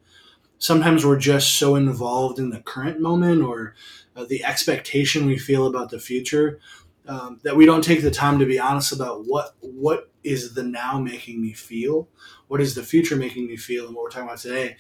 Sometimes 0.59 1.05
we're 1.05 1.19
just 1.19 1.57
so 1.57 1.75
involved 1.75 2.39
in 2.39 2.51
the 2.51 2.61
current 2.61 3.01
moment 3.01 3.43
or 3.43 3.75
uh, 4.15 4.25
the 4.25 4.45
expectation 4.45 5.27
we 5.27 5.37
feel 5.37 5.67
about 5.67 5.91
the 5.91 5.99
future 5.99 6.61
um, 7.09 7.41
that 7.43 7.57
we 7.57 7.67
don't 7.67 7.85
take 7.85 8.03
the 8.03 8.11
time 8.11 8.39
to 8.39 8.47
be 8.47 8.59
honest 8.59 8.93
about 8.93 9.25
what 9.27 9.55
what 9.61 10.11
is 10.25 10.55
the 10.55 10.63
now 10.63 10.99
making 10.99 11.41
me 11.41 11.53
feel, 11.53 12.09
what 12.49 12.61
is 12.61 12.75
the 12.75 12.83
future 12.83 13.17
making 13.17 13.47
me 13.47 13.57
feel, 13.57 13.87
and 13.87 13.95
what 13.95 14.05
we're 14.05 14.11
talking 14.11 14.29
about 14.29 14.39
today 14.39 14.77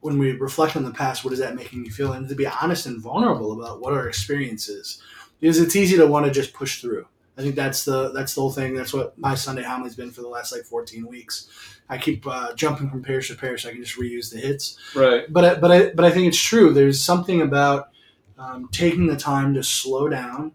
when 0.00 0.18
we 0.18 0.32
reflect 0.32 0.76
on 0.76 0.84
the 0.84 0.90
past, 0.90 1.24
what 1.24 1.32
is 1.32 1.38
that 1.40 1.56
making 1.56 1.82
me 1.82 1.88
feel? 1.88 2.12
And 2.12 2.28
to 2.28 2.34
be 2.34 2.46
honest 2.46 2.86
and 2.86 3.00
vulnerable 3.00 3.60
about 3.60 3.80
what 3.80 3.92
our 3.92 4.08
experience 4.08 4.68
is. 4.68 5.02
Because 5.40 5.60
it's 5.60 5.76
easy 5.76 5.96
to 5.96 6.06
want 6.06 6.26
to 6.26 6.32
just 6.32 6.52
push 6.52 6.80
through. 6.80 7.06
I 7.36 7.42
think 7.42 7.54
that's 7.54 7.84
the 7.84 8.10
that's 8.10 8.34
the 8.34 8.40
whole 8.40 8.50
thing. 8.50 8.74
That's 8.74 8.92
what 8.92 9.16
my 9.16 9.36
Sunday 9.36 9.62
homily's 9.62 9.94
been 9.94 10.10
for 10.10 10.22
the 10.22 10.28
last 10.28 10.50
like 10.50 10.64
14 10.64 11.06
weeks. 11.06 11.48
I 11.88 11.96
keep 11.96 12.26
uh, 12.26 12.52
jumping 12.54 12.90
from 12.90 13.02
parish 13.02 13.28
to 13.28 13.36
parish. 13.36 13.62
So 13.62 13.68
I 13.68 13.72
can 13.72 13.82
just 13.82 13.96
reuse 13.96 14.32
the 14.32 14.40
hits. 14.40 14.76
Right. 14.94 15.32
But 15.32 15.44
I, 15.44 15.54
but 15.54 15.70
I 15.70 15.90
but 15.90 16.04
I 16.04 16.10
think 16.10 16.26
it's 16.26 16.40
true. 16.40 16.72
There's 16.72 17.02
something 17.02 17.40
about 17.40 17.90
um, 18.36 18.68
taking 18.72 19.06
the 19.06 19.16
time 19.16 19.54
to 19.54 19.62
slow 19.62 20.08
down 20.08 20.52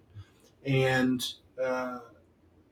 and 0.65 1.25
uh, 1.61 1.99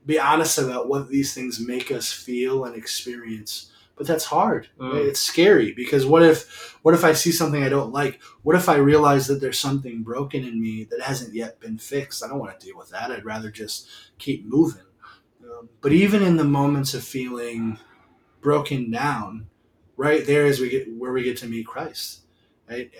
be 0.05 0.19
honest 0.19 0.57
about 0.57 0.89
what 0.89 1.09
these 1.09 1.33
things 1.33 1.59
make 1.59 1.91
us 1.91 2.11
feel 2.11 2.65
and 2.65 2.75
experience 2.75 3.71
but 3.95 4.07
that's 4.07 4.25
hard. 4.25 4.67
Mm. 4.79 4.95
It's 5.07 5.19
scary 5.19 5.73
because 5.73 6.05
what 6.05 6.23
if 6.23 6.77
what 6.81 6.93
if 6.93 7.03
I 7.03 7.13
see 7.13 7.31
something 7.31 7.63
I 7.63 7.69
don't 7.69 7.91
like? 7.91 8.21
What 8.43 8.55
if 8.55 8.67
I 8.67 8.75
realize 8.75 9.27
that 9.27 9.41
there's 9.41 9.59
something 9.59 10.03
broken 10.03 10.43
in 10.43 10.61
me 10.61 10.85
that 10.85 11.01
hasn't 11.01 11.33
yet 11.33 11.59
been 11.59 11.77
fixed? 11.77 12.23
I 12.23 12.27
don't 12.27 12.39
want 12.39 12.59
to 12.59 12.65
deal 12.65 12.77
with 12.77 12.89
that. 12.89 13.11
I'd 13.11 13.25
rather 13.25 13.51
just 13.51 13.87
keep 14.17 14.45
moving. 14.45 14.83
Um, 15.43 15.69
but 15.81 15.91
even 15.91 16.23
in 16.23 16.37
the 16.37 16.43
moments 16.43 16.93
of 16.93 17.03
feeling 17.03 17.79
broken 18.41 18.89
down, 18.91 19.47
right 19.97 20.25
there 20.25 20.45
is 20.45 20.59
we 20.59 20.69
get 20.69 20.91
where 20.97 21.11
we 21.11 21.23
get 21.23 21.37
to 21.37 21.47
meet 21.47 21.67
Christ. 21.67 22.21
Right 22.69 22.91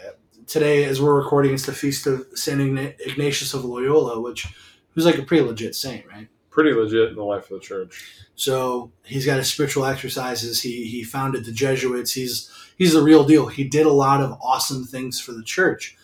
today, 0.48 0.84
as 0.86 1.02
we're 1.02 1.16
recording, 1.16 1.54
it's 1.54 1.66
the 1.66 1.74
feast 1.74 2.08
of 2.08 2.28
Saint 2.34 2.62
Ignatius 3.00 3.54
of 3.54 3.66
Loyola, 3.66 4.20
which 4.20 4.48
who's 4.94 5.06
like 5.06 5.18
a 5.18 5.24
pretty 5.24 5.44
legit 5.44 5.76
saint, 5.76 6.06
right? 6.08 6.28
Pretty 6.52 6.74
legit 6.74 7.10
in 7.10 7.16
the 7.16 7.24
life 7.24 7.50
of 7.50 7.60
the 7.60 7.66
church. 7.66 8.06
So 8.36 8.92
he's 9.04 9.26
got 9.26 9.38
his 9.38 9.52
spiritual 9.52 9.86
exercises. 9.86 10.62
He 10.62 10.86
he 10.86 11.04
founded 11.04 11.46
the 11.46 11.52
Jesuits. 11.52 12.14
He's 12.14 12.52
he's 12.78 12.94
the 12.94 13.02
real 13.02 13.24
deal. 13.24 13.48
He 13.48 13.64
did 13.64 13.86
a 13.86 13.92
lot 13.92 14.22
of 14.22 14.38
awesome 14.42 14.84
things 14.84 15.20
for 15.20 15.32
the 15.32 15.44
church. 15.44 15.98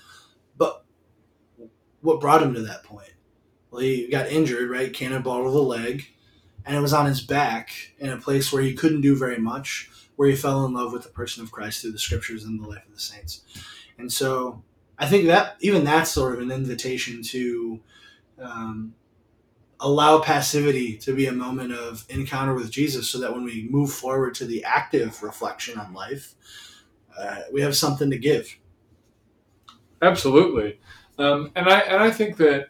But 0.58 0.84
what 2.02 2.22
brought 2.22 2.42
him 2.42 2.54
to 2.54 2.62
that 2.62 2.84
point? 2.84 3.14
Well, 3.70 3.82
he 3.82 4.08
got 4.08 4.32
injured, 4.32 4.72
right? 4.72 4.94
Cannonball 4.94 5.44
to 5.44 5.52
the 5.52 5.62
leg, 5.62 6.06
and 6.66 6.76
it 6.76 6.82
was 6.82 6.94
on 6.94 7.06
his 7.06 7.22
back 7.22 7.72
in 8.00 8.10
a 8.10 8.18
place 8.18 8.52
where 8.52 8.64
he 8.64 8.74
couldn't 8.74 9.02
do 9.02 9.16
very 9.16 9.38
much, 9.38 9.92
where 10.16 10.30
he 10.30 10.36
fell 10.36 10.66
in 10.66 10.74
love 10.74 10.94
with 10.94 11.04
the 11.04 11.10
person 11.10 11.44
of 11.44 11.52
Christ 11.52 11.82
through 11.82 11.92
the 11.92 12.00
scriptures 12.00 12.46
and 12.46 12.64
the 12.64 12.68
life 12.68 12.86
of 12.88 12.94
the 12.94 13.00
saints. 13.00 13.42
And 13.98 14.12
so 14.12 14.64
I 14.98 15.08
think 15.08 15.26
that 15.26 15.58
even 15.60 15.84
that's 15.84 16.12
sort 16.12 16.36
of 16.36 16.40
an 16.40 16.52
invitation 16.52 17.22
to 17.24 17.80
um, 18.42 18.94
allow 19.80 20.20
passivity 20.20 20.98
to 20.98 21.14
be 21.14 21.28
a 21.28 21.32
moment 21.32 21.72
of 21.72 22.06
encounter 22.10 22.54
with 22.54 22.72
Jesus 22.72 23.10
so 23.10 23.20
that 23.20 23.32
when 23.32 23.44
we 23.44 23.68
move 23.70 23.92
forward 23.92 24.34
to 24.36 24.46
the 24.46 24.64
active 24.64 25.22
reflection 25.22 25.80
on 25.80 25.94
life, 25.94 26.34
uh, 27.18 27.42
we 27.52 27.62
have 27.62 27.76
something 27.76 28.10
to 28.10 28.18
give. 28.18 28.58
Absolutely. 30.02 30.80
Um, 31.18 31.52
and 31.56 31.68
I 31.68 31.80
and 31.80 32.02
I 32.02 32.12
think 32.12 32.38
that 32.38 32.70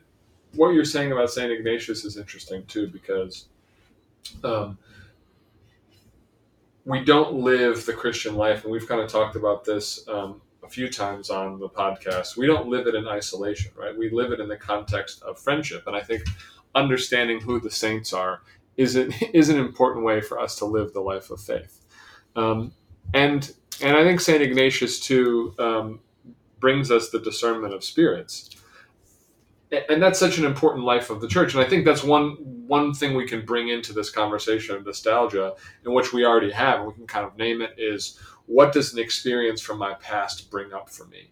what 0.56 0.70
you're 0.70 0.86
saying 0.86 1.12
about 1.12 1.30
Saint 1.30 1.52
Ignatius 1.52 2.06
is 2.06 2.18
interesting 2.18 2.66
too 2.66 2.88
because 2.88 3.48
um, 4.44 4.78
we 6.86 7.04
don't 7.04 7.34
live 7.34 7.86
the 7.86 7.94
Christian 7.94 8.36
life, 8.36 8.64
and 8.64 8.72
we've 8.72 8.88
kind 8.88 9.02
of 9.02 9.10
talked 9.10 9.36
about 9.36 9.66
this 9.66 10.08
um, 10.08 10.42
a 10.64 10.70
few 10.70 10.90
times 10.90 11.30
on 11.30 11.60
the 11.60 11.68
podcast. 11.68 12.38
We 12.38 12.48
don't 12.48 12.70
live 12.70 12.88
it 12.88 12.96
in 12.96 13.08
isolation, 13.08 13.72
right? 13.76 13.98
We 13.98 14.10
live 14.10 14.32
it 14.32 14.40
in 14.40 14.48
the 14.48 14.58
context 14.58 15.22
of 15.24 15.38
friendship, 15.38 15.84
and 15.88 15.96
I 15.96 16.02
think 16.02 16.24
understanding 16.78 17.42
who 17.42 17.60
the 17.60 17.72
saints 17.72 18.14
are 18.14 18.42
is 18.78 18.96
an, 18.96 19.12
is 19.34 19.50
an 19.50 19.60
important 19.60 20.06
way 20.06 20.22
for 20.22 20.40
us 20.40 20.56
to 20.58 20.66
live 20.66 20.94
the 20.94 21.02
life 21.02 21.30
of 21.32 21.42
faith. 21.42 21.84
Um, 22.36 22.74
and 23.14 23.52
and 23.82 23.96
I 23.96 24.04
think 24.04 24.20
Saint 24.20 24.42
Ignatius 24.42 25.00
too 25.00 25.54
um, 25.60 26.00
brings 26.60 26.90
us 26.90 27.10
the 27.10 27.20
discernment 27.20 27.74
of 27.74 27.84
spirits, 27.84 28.50
and 29.90 30.02
that's 30.02 30.20
such 30.20 30.38
an 30.38 30.46
important 30.46 30.84
life 30.84 31.10
of 31.10 31.22
the 31.22 31.28
church. 31.28 31.54
And 31.54 31.64
I 31.64 31.70
think 31.70 31.86
that's 31.86 32.04
one 32.04 32.38
one 32.68 32.94
thing 32.94 33.16
we 33.16 33.28
can 33.28 33.46
bring 33.46 33.70
into 33.70 33.94
this 33.94 34.10
conversation 34.10 34.76
of 34.76 34.86
nostalgia, 34.86 35.56
in 35.86 35.94
which 35.94 36.14
we 36.14 36.26
already 36.26 36.52
have, 36.52 36.80
and 36.80 36.88
we 36.88 36.94
can 36.94 37.08
kind 37.08 37.26
of 37.26 37.38
name 37.38 37.62
it 37.62 37.76
is 37.78 38.20
what 38.46 38.72
does 38.72 38.94
an 38.94 39.00
experience 39.00 39.62
from 39.62 39.78
my 39.78 39.94
past 39.96 40.50
bring 40.50 40.74
up 40.74 40.90
for 40.90 41.06
me, 41.06 41.32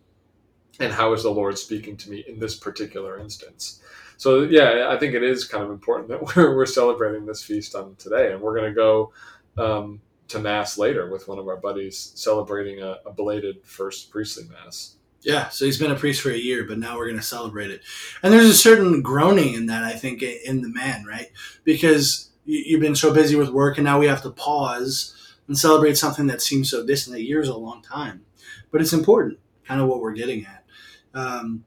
and 0.80 0.92
how 0.92 1.14
is 1.14 1.24
the 1.24 1.32
Lord 1.32 1.58
speaking 1.58 1.98
to 1.98 2.10
me 2.10 2.24
in 2.28 2.40
this 2.40 2.56
particular 2.56 3.18
instance? 3.20 3.82
So 4.18 4.44
yeah, 4.44 4.88
I 4.90 4.98
think 4.98 5.14
it 5.14 5.24
is 5.24 5.46
kind 5.46 5.64
of 5.64 5.72
important 5.72 6.10
that 6.10 6.22
we're, 6.36 6.56
we're 6.56 6.66
celebrating 6.66 7.26
this 7.26 7.44
feast 7.44 7.76
on 7.76 7.96
today, 7.96 8.32
and 8.32 8.42
we're 8.42 8.56
going 8.56 8.72
to 8.72 8.76
go 8.76 9.12
um, 9.58 10.02
to 10.28 10.40
mass 10.40 10.78
later 10.78 11.10
with 11.10 11.28
one 11.28 11.40
of 11.40 11.48
our 11.48 11.58
buddies 11.58 12.12
celebrating 12.16 12.82
a, 12.82 12.98
a, 13.06 13.14
belated 13.14 13.64
first 13.64 14.10
priestly 14.10 14.46
mass. 14.50 14.96
Yeah, 15.22 15.50
so 15.50 15.66
he's 15.66 15.80
been 15.80 15.92
a 15.92 15.96
priest 15.96 16.22
for 16.22 16.30
a 16.30 16.38
year, 16.38 16.66
but 16.66 16.78
now 16.78 16.98
we're 16.98 17.08
going 17.08 17.20
to 17.20 17.26
celebrate 17.26 17.72
it, 17.72 17.82
and 18.22 18.32
there's 18.32 18.46
a 18.46 18.54
certain 18.54 19.02
groaning 19.02 19.54
in 19.54 19.66
that 19.68 19.84
I 19.84 19.94
think 19.94 20.22
in 20.22 20.62
the 20.62 20.70
man, 20.70 21.06
right? 21.06 21.32
Because 21.64 22.30
you've 22.46 22.82
been 22.82 22.96
so 22.96 23.14
busy 23.14 23.36
with 23.36 23.50
work, 23.50 23.78
and 23.78 23.86
now 23.86 24.00
we 24.00 24.08
have 24.08 24.22
to 24.22 24.30
pause 24.30 25.36
and 25.48 25.58
celebrate 25.58 25.98
something 25.98 26.28
that 26.28 26.42
seems 26.42 26.70
so 26.70 26.86
distant. 26.86 27.16
A 27.16 27.24
year 27.24 27.42
is 27.42 27.48
a 27.48 27.58
long 27.58 27.82
time, 27.82 28.26
but 28.72 28.82
it's 28.82 28.94
important. 28.94 29.40
Kind 29.66 29.82
of 29.82 29.88
what 29.88 30.00
we're 30.00 30.14
getting 30.14 30.46
at. 30.46 30.64
Um, 31.16 31.66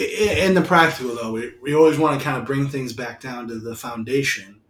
in 0.00 0.54
the 0.54 0.62
practical 0.62 1.14
though 1.14 1.32
we, 1.32 1.52
we 1.62 1.74
always 1.74 1.98
want 1.98 2.18
to 2.18 2.24
kind 2.24 2.38
of 2.38 2.46
bring 2.46 2.68
things 2.68 2.92
back 2.92 3.20
down 3.20 3.48
to 3.48 3.58
the 3.58 3.76
foundation. 3.76 4.60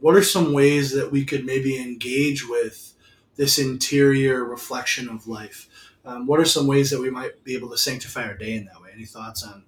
What 0.00 0.16
are 0.16 0.22
some 0.22 0.52
ways 0.52 0.92
that 0.92 1.12
we 1.12 1.24
could 1.24 1.44
maybe 1.44 1.80
engage 1.80 2.48
with 2.48 2.94
this 3.36 3.58
interior 3.58 4.44
reflection 4.44 5.08
of 5.08 5.26
life? 5.28 5.68
Um, 6.04 6.26
what 6.26 6.40
are 6.40 6.44
some 6.44 6.66
ways 6.66 6.90
that 6.90 7.00
we 7.00 7.10
might 7.10 7.44
be 7.44 7.54
able 7.54 7.70
to 7.70 7.78
sanctify 7.78 8.24
our 8.24 8.34
day 8.34 8.54
in 8.54 8.64
that 8.66 8.82
way? 8.82 8.90
Any 8.92 9.04
thoughts 9.04 9.44
on 9.44 9.64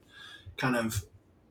kind 0.57 0.77
of 0.77 1.05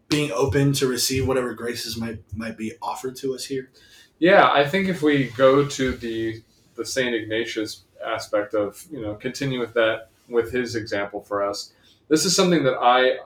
being 0.10 0.32
open 0.32 0.74
to 0.74 0.88
receive 0.88 1.28
whatever 1.28 1.54
graces 1.54 1.98
might 1.98 2.20
might 2.36 2.58
be 2.58 2.74
offered 2.82 3.16
to 3.18 3.34
us 3.34 3.46
here? 3.46 3.72
Yeah 4.20 4.50
i 4.52 4.66
think 4.66 4.88
if 4.88 5.02
we 5.02 5.26
go 5.30 5.68
to 5.68 5.92
the 5.92 6.42
the 6.76 6.86
saint 6.86 7.16
ignatius 7.16 7.84
aspect 8.06 8.54
of 8.54 8.86
you 8.92 9.02
know 9.02 9.16
continue 9.16 9.60
with 9.60 9.74
that 9.74 10.10
with 10.30 10.52
his 10.52 10.76
example 10.76 11.22
for 11.22 11.44
us 11.44 11.74
this 12.10 12.26
is 12.26 12.36
something 12.36 12.64
that 12.64 12.78
I 12.80 13.18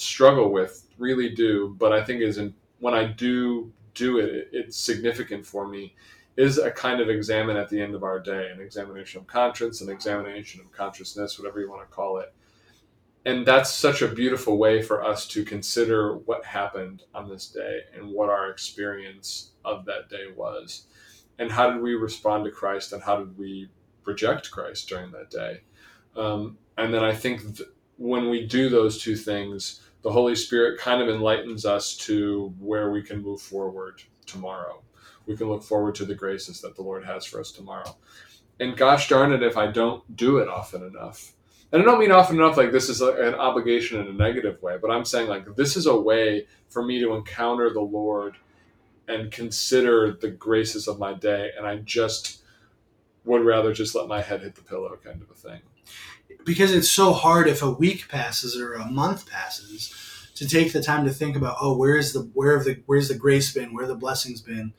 struggle 0.00 0.50
with, 0.50 0.86
really 0.98 1.30
do, 1.30 1.74
but 1.78 1.92
I 1.92 2.02
think 2.02 2.22
is 2.22 2.38
in, 2.38 2.54
when 2.80 2.94
I 2.94 3.04
do 3.04 3.72
do 3.94 4.18
it, 4.18 4.48
it's 4.52 4.76
significant 4.76 5.44
for 5.44 5.66
me. 5.68 5.94
Is 6.36 6.58
a 6.58 6.70
kind 6.70 7.00
of 7.00 7.10
Examen 7.10 7.56
at 7.56 7.68
the 7.68 7.80
end 7.80 7.96
of 7.96 8.04
our 8.04 8.20
day, 8.20 8.50
an 8.52 8.60
examination 8.60 9.20
of 9.20 9.26
conscience, 9.26 9.80
an 9.80 9.90
examination 9.90 10.60
of 10.60 10.70
consciousness, 10.70 11.36
whatever 11.36 11.60
you 11.60 11.68
want 11.68 11.82
to 11.82 11.92
call 11.92 12.18
it. 12.18 12.32
And 13.24 13.44
that's 13.44 13.74
such 13.74 14.02
a 14.02 14.08
beautiful 14.08 14.56
way 14.56 14.80
for 14.80 15.04
us 15.04 15.26
to 15.28 15.44
consider 15.44 16.16
what 16.16 16.44
happened 16.44 17.02
on 17.12 17.28
this 17.28 17.48
day 17.48 17.80
and 17.92 18.08
what 18.10 18.30
our 18.30 18.50
experience 18.50 19.50
of 19.64 19.84
that 19.86 20.08
day 20.08 20.26
was. 20.34 20.86
And 21.40 21.50
how 21.50 21.70
did 21.70 21.82
we 21.82 21.94
respond 21.94 22.44
to 22.44 22.52
Christ 22.52 22.92
and 22.92 23.02
how 23.02 23.16
did 23.16 23.36
we 23.36 23.68
reject 24.04 24.50
Christ 24.50 24.88
during 24.88 25.10
that 25.10 25.30
day? 25.30 25.62
Um, 26.16 26.56
and 26.76 26.94
then 26.94 27.04
I 27.04 27.14
think 27.14 27.56
th- 27.56 27.68
when 27.96 28.30
we 28.30 28.46
do 28.46 28.68
those 28.68 29.02
two 29.02 29.16
things, 29.16 29.82
the 30.02 30.12
Holy 30.12 30.34
Spirit 30.34 30.78
kind 30.78 31.02
of 31.02 31.08
enlightens 31.08 31.64
us 31.64 31.96
to 31.96 32.54
where 32.58 32.90
we 32.90 33.02
can 33.02 33.22
move 33.22 33.40
forward 33.40 34.02
tomorrow. 34.26 34.82
We 35.26 35.36
can 35.36 35.48
look 35.48 35.62
forward 35.62 35.94
to 35.96 36.04
the 36.04 36.14
graces 36.14 36.60
that 36.60 36.76
the 36.76 36.82
Lord 36.82 37.04
has 37.04 37.24
for 37.24 37.40
us 37.40 37.52
tomorrow. 37.52 37.96
And 38.60 38.76
gosh 38.76 39.08
darn 39.08 39.32
it, 39.32 39.42
if 39.42 39.56
I 39.56 39.66
don't 39.70 40.16
do 40.16 40.38
it 40.38 40.48
often 40.48 40.82
enough. 40.82 41.32
And 41.70 41.82
I 41.82 41.84
don't 41.84 42.00
mean 42.00 42.12
often 42.12 42.36
enough 42.36 42.56
like 42.56 42.72
this 42.72 42.88
is 42.88 43.02
an 43.02 43.34
obligation 43.34 44.00
in 44.00 44.08
a 44.08 44.12
negative 44.12 44.62
way, 44.62 44.78
but 44.80 44.90
I'm 44.90 45.04
saying 45.04 45.28
like 45.28 45.54
this 45.54 45.76
is 45.76 45.86
a 45.86 46.00
way 46.00 46.46
for 46.68 46.82
me 46.82 46.98
to 47.00 47.14
encounter 47.14 47.70
the 47.70 47.80
Lord 47.80 48.36
and 49.06 49.30
consider 49.30 50.12
the 50.12 50.30
graces 50.30 50.88
of 50.88 50.98
my 50.98 51.12
day. 51.12 51.50
And 51.56 51.66
I 51.66 51.76
just 51.76 52.42
would 53.24 53.44
rather 53.44 53.72
just 53.74 53.94
let 53.94 54.08
my 54.08 54.22
head 54.22 54.42
hit 54.42 54.54
the 54.54 54.62
pillow, 54.62 54.98
kind 55.02 55.20
of 55.20 55.30
a 55.30 55.34
thing. 55.34 55.60
Because 56.48 56.72
it's 56.72 56.90
so 56.90 57.12
hard 57.12 57.46
if 57.46 57.62
a 57.62 57.70
week 57.70 58.08
passes 58.08 58.58
or 58.58 58.72
a 58.72 58.90
month 58.90 59.30
passes 59.30 59.94
to 60.34 60.48
take 60.48 60.72
the 60.72 60.82
time 60.82 61.04
to 61.04 61.12
think 61.12 61.36
about, 61.36 61.58
oh, 61.60 61.76
where's 61.76 62.14
the 62.14 62.20
where 62.32 62.56
have 62.56 62.64
the 62.64 62.82
where's 62.86 63.08
the 63.08 63.14
grace 63.14 63.52
been, 63.52 63.74
where 63.74 63.86
the 63.86 63.94
blessings 63.94 64.40
been. 64.40 64.72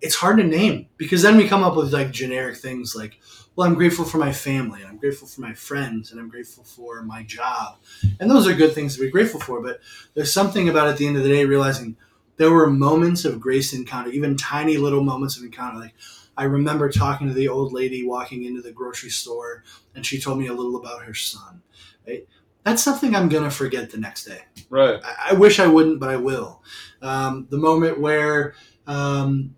It's 0.00 0.16
hard 0.16 0.38
to 0.38 0.42
name 0.42 0.88
because 0.96 1.22
then 1.22 1.36
we 1.36 1.46
come 1.46 1.62
up 1.62 1.76
with 1.76 1.92
like 1.92 2.10
generic 2.10 2.56
things 2.56 2.96
like, 2.96 3.20
well, 3.54 3.68
I'm 3.68 3.74
grateful 3.74 4.04
for 4.04 4.18
my 4.18 4.32
family, 4.32 4.80
and 4.80 4.90
I'm 4.90 4.98
grateful 4.98 5.28
for 5.28 5.40
my 5.40 5.54
friends, 5.54 6.10
and 6.10 6.20
I'm 6.20 6.28
grateful 6.28 6.64
for 6.64 7.00
my 7.02 7.22
job, 7.22 7.76
and 8.18 8.28
those 8.28 8.48
are 8.48 8.54
good 8.54 8.74
things 8.74 8.96
to 8.96 9.00
be 9.00 9.10
grateful 9.10 9.38
for. 9.38 9.62
But 9.62 9.78
there's 10.14 10.32
something 10.32 10.68
about 10.68 10.88
at 10.88 10.96
the 10.96 11.06
end 11.06 11.16
of 11.16 11.22
the 11.22 11.28
day 11.28 11.44
realizing 11.44 11.96
there 12.38 12.50
were 12.50 12.68
moments 12.68 13.24
of 13.24 13.38
grace 13.38 13.72
encounter, 13.72 14.10
even 14.10 14.36
tiny 14.36 14.78
little 14.78 15.04
moments 15.04 15.36
of 15.36 15.44
encounter, 15.44 15.78
like 15.78 15.94
I 16.36 16.44
remember 16.44 16.90
talking 16.90 17.28
to 17.28 17.34
the 17.34 17.48
old 17.48 17.72
lady 17.72 18.04
walking 18.04 18.44
into 18.44 18.62
the 18.62 18.72
grocery 18.72 19.10
store, 19.10 19.64
and 19.94 20.04
she 20.04 20.20
told 20.20 20.38
me 20.38 20.46
a 20.46 20.54
little 20.54 20.76
about 20.76 21.04
her 21.04 21.14
son. 21.14 21.62
Right? 22.06 22.26
That's 22.64 22.82
something 22.82 23.14
I'm 23.14 23.28
gonna 23.28 23.50
forget 23.50 23.90
the 23.90 23.98
next 23.98 24.24
day. 24.24 24.42
Right. 24.70 25.00
I, 25.04 25.30
I 25.30 25.32
wish 25.34 25.60
I 25.60 25.66
wouldn't, 25.66 26.00
but 26.00 26.08
I 26.08 26.16
will. 26.16 26.62
Um, 27.02 27.46
the 27.50 27.58
moment 27.58 28.00
where, 28.00 28.54
um, 28.86 29.54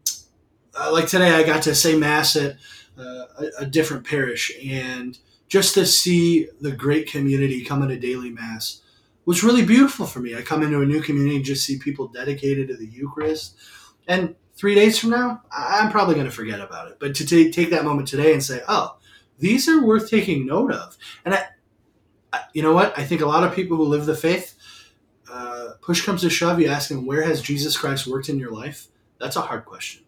uh, 0.78 0.92
like 0.92 1.06
today, 1.06 1.30
I 1.30 1.42
got 1.42 1.62
to 1.62 1.74
say 1.74 1.96
mass 1.96 2.36
at 2.36 2.56
uh, 2.98 3.26
a, 3.38 3.50
a 3.60 3.66
different 3.66 4.06
parish, 4.06 4.52
and 4.62 5.18
just 5.48 5.74
to 5.74 5.86
see 5.86 6.48
the 6.60 6.72
great 6.72 7.08
community 7.08 7.64
come 7.64 7.82
into 7.82 7.98
daily 7.98 8.30
mass 8.30 8.82
was 9.24 9.44
really 9.44 9.64
beautiful 9.64 10.06
for 10.06 10.20
me. 10.20 10.36
I 10.36 10.42
come 10.42 10.62
into 10.62 10.80
a 10.80 10.86
new 10.86 11.00
community 11.00 11.36
and 11.36 11.44
just 11.44 11.64
see 11.64 11.78
people 11.78 12.08
dedicated 12.08 12.68
to 12.68 12.76
the 12.76 12.86
Eucharist, 12.86 13.56
and 14.06 14.34
three 14.56 14.74
days 14.74 14.98
from 14.98 15.10
now, 15.10 15.42
I'm 15.50 15.90
probably 15.90 16.14
going 16.14 16.26
to 16.26 16.32
forget 16.32 16.60
about 16.60 16.88
it. 16.88 16.98
But 16.98 17.14
to 17.16 17.26
take 17.26 17.52
take 17.52 17.70
that 17.70 17.84
moment 17.84 18.08
today 18.08 18.32
and 18.32 18.42
say, 18.42 18.60
oh, 18.66 18.96
these 19.38 19.68
are 19.68 19.84
worth 19.84 20.10
taking 20.10 20.46
note 20.46 20.72
of. 20.72 20.96
And 21.24 21.34
I, 21.34 21.46
I 22.32 22.40
you 22.54 22.62
know 22.62 22.72
what? 22.72 22.98
I 22.98 23.04
think 23.04 23.20
a 23.20 23.26
lot 23.26 23.44
of 23.44 23.54
people 23.54 23.76
who 23.76 23.84
live 23.84 24.06
the 24.06 24.16
faith, 24.16 24.54
uh, 25.30 25.72
push 25.82 26.04
comes 26.04 26.22
to 26.22 26.30
shove, 26.30 26.60
you 26.60 26.68
ask 26.68 26.88
them, 26.88 27.06
where 27.06 27.22
has 27.22 27.42
Jesus 27.42 27.76
Christ 27.76 28.06
worked 28.06 28.28
in 28.28 28.38
your 28.38 28.52
life? 28.52 28.86
That's 29.18 29.36
a 29.36 29.42
hard 29.42 29.64
question. 29.64 30.04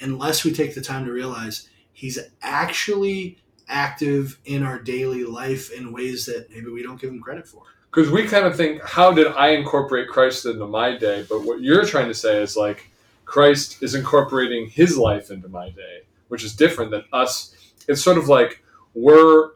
Unless 0.00 0.44
we 0.44 0.52
take 0.52 0.74
the 0.74 0.80
time 0.80 1.04
to 1.04 1.12
realize 1.12 1.68
he's 1.92 2.18
actually 2.42 3.38
active 3.68 4.40
in 4.44 4.62
our 4.64 4.78
daily 4.78 5.24
life 5.24 5.70
in 5.72 5.92
ways 5.92 6.26
that 6.26 6.50
maybe 6.50 6.70
we 6.70 6.82
don't 6.82 7.00
give 7.00 7.10
him 7.10 7.20
credit 7.20 7.46
for. 7.46 7.62
Because 7.90 8.10
we 8.10 8.26
kind 8.26 8.46
of 8.46 8.56
think, 8.56 8.82
how 8.82 9.12
did 9.12 9.28
I 9.28 9.48
incorporate 9.50 10.08
Christ 10.08 10.46
into 10.46 10.66
my 10.66 10.96
day? 10.96 11.26
But 11.28 11.44
what 11.44 11.60
you're 11.60 11.84
trying 11.84 12.08
to 12.08 12.14
say 12.14 12.42
is 12.42 12.56
like, 12.56 12.90
Christ 13.32 13.82
is 13.82 13.94
incorporating 13.94 14.68
his 14.68 14.98
life 14.98 15.30
into 15.30 15.48
my 15.48 15.70
day, 15.70 16.02
which 16.28 16.44
is 16.44 16.54
different 16.54 16.90
than 16.90 17.04
us. 17.14 17.54
It's 17.88 18.02
sort 18.02 18.18
of 18.18 18.28
like 18.28 18.62
we're 18.92 19.52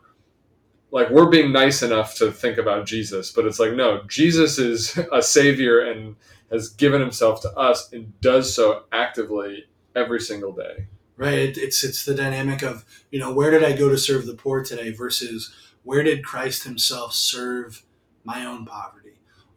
like 0.90 1.10
we're 1.10 1.28
being 1.28 1.52
nice 1.52 1.82
enough 1.82 2.14
to 2.14 2.32
think 2.32 2.56
about 2.56 2.86
Jesus, 2.86 3.32
but 3.32 3.44
it's 3.44 3.60
like 3.60 3.74
no, 3.74 4.00
Jesus 4.08 4.58
is 4.58 4.98
a 5.12 5.20
savior 5.20 5.90
and 5.90 6.16
has 6.50 6.70
given 6.70 7.02
himself 7.02 7.42
to 7.42 7.50
us 7.50 7.92
and 7.92 8.18
does 8.22 8.54
so 8.54 8.84
actively 8.92 9.66
every 9.94 10.20
single 10.20 10.52
day. 10.52 10.86
Right. 11.18 11.54
It's 11.54 11.84
it's 11.84 12.06
the 12.06 12.14
dynamic 12.14 12.62
of, 12.62 12.86
you 13.10 13.18
know, 13.18 13.30
where 13.30 13.50
did 13.50 13.62
I 13.62 13.76
go 13.76 13.90
to 13.90 13.98
serve 13.98 14.24
the 14.24 14.32
poor 14.32 14.64
today 14.64 14.90
versus 14.90 15.54
where 15.82 16.02
did 16.02 16.24
Christ 16.24 16.64
himself 16.64 17.12
serve 17.12 17.82
my 18.24 18.42
own 18.46 18.64
poverty? 18.64 18.95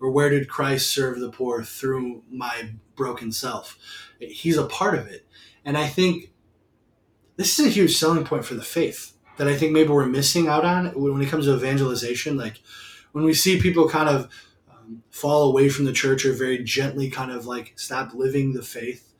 Or 0.01 0.11
where 0.11 0.29
did 0.29 0.49
Christ 0.49 0.93
serve 0.93 1.19
the 1.19 1.29
poor 1.29 1.63
through 1.63 2.23
my 2.29 2.71
broken 2.95 3.31
self? 3.31 3.77
he's 4.19 4.57
a 4.57 4.65
part 4.65 4.97
of 4.97 5.07
it. 5.07 5.25
And 5.65 5.77
I 5.77 5.87
think 5.87 6.31
this 7.37 7.59
is 7.59 7.65
a 7.65 7.69
huge 7.69 7.95
selling 7.95 8.25
point 8.25 8.45
for 8.45 8.55
the 8.55 8.63
faith 8.63 9.13
that 9.37 9.47
I 9.47 9.55
think 9.55 9.71
maybe 9.71 9.89
we're 9.89 10.05
missing 10.05 10.47
out 10.47 10.65
on 10.65 10.87
when 10.87 11.21
it 11.21 11.29
comes 11.29 11.45
to 11.45 11.55
evangelization. 11.55 12.37
Like 12.37 12.59
when 13.13 13.23
we 13.23 13.33
see 13.33 13.61
people 13.61 13.89
kind 13.89 14.09
of 14.09 14.29
um, 14.69 15.03
fall 15.09 15.49
away 15.49 15.69
from 15.69 15.85
the 15.85 15.93
church 15.93 16.25
or 16.25 16.33
very 16.33 16.63
gently 16.63 17.09
kind 17.09 17.31
of 17.31 17.45
like 17.45 17.73
stop 17.77 18.13
living 18.13 18.53
the 18.53 18.61
faith, 18.61 19.13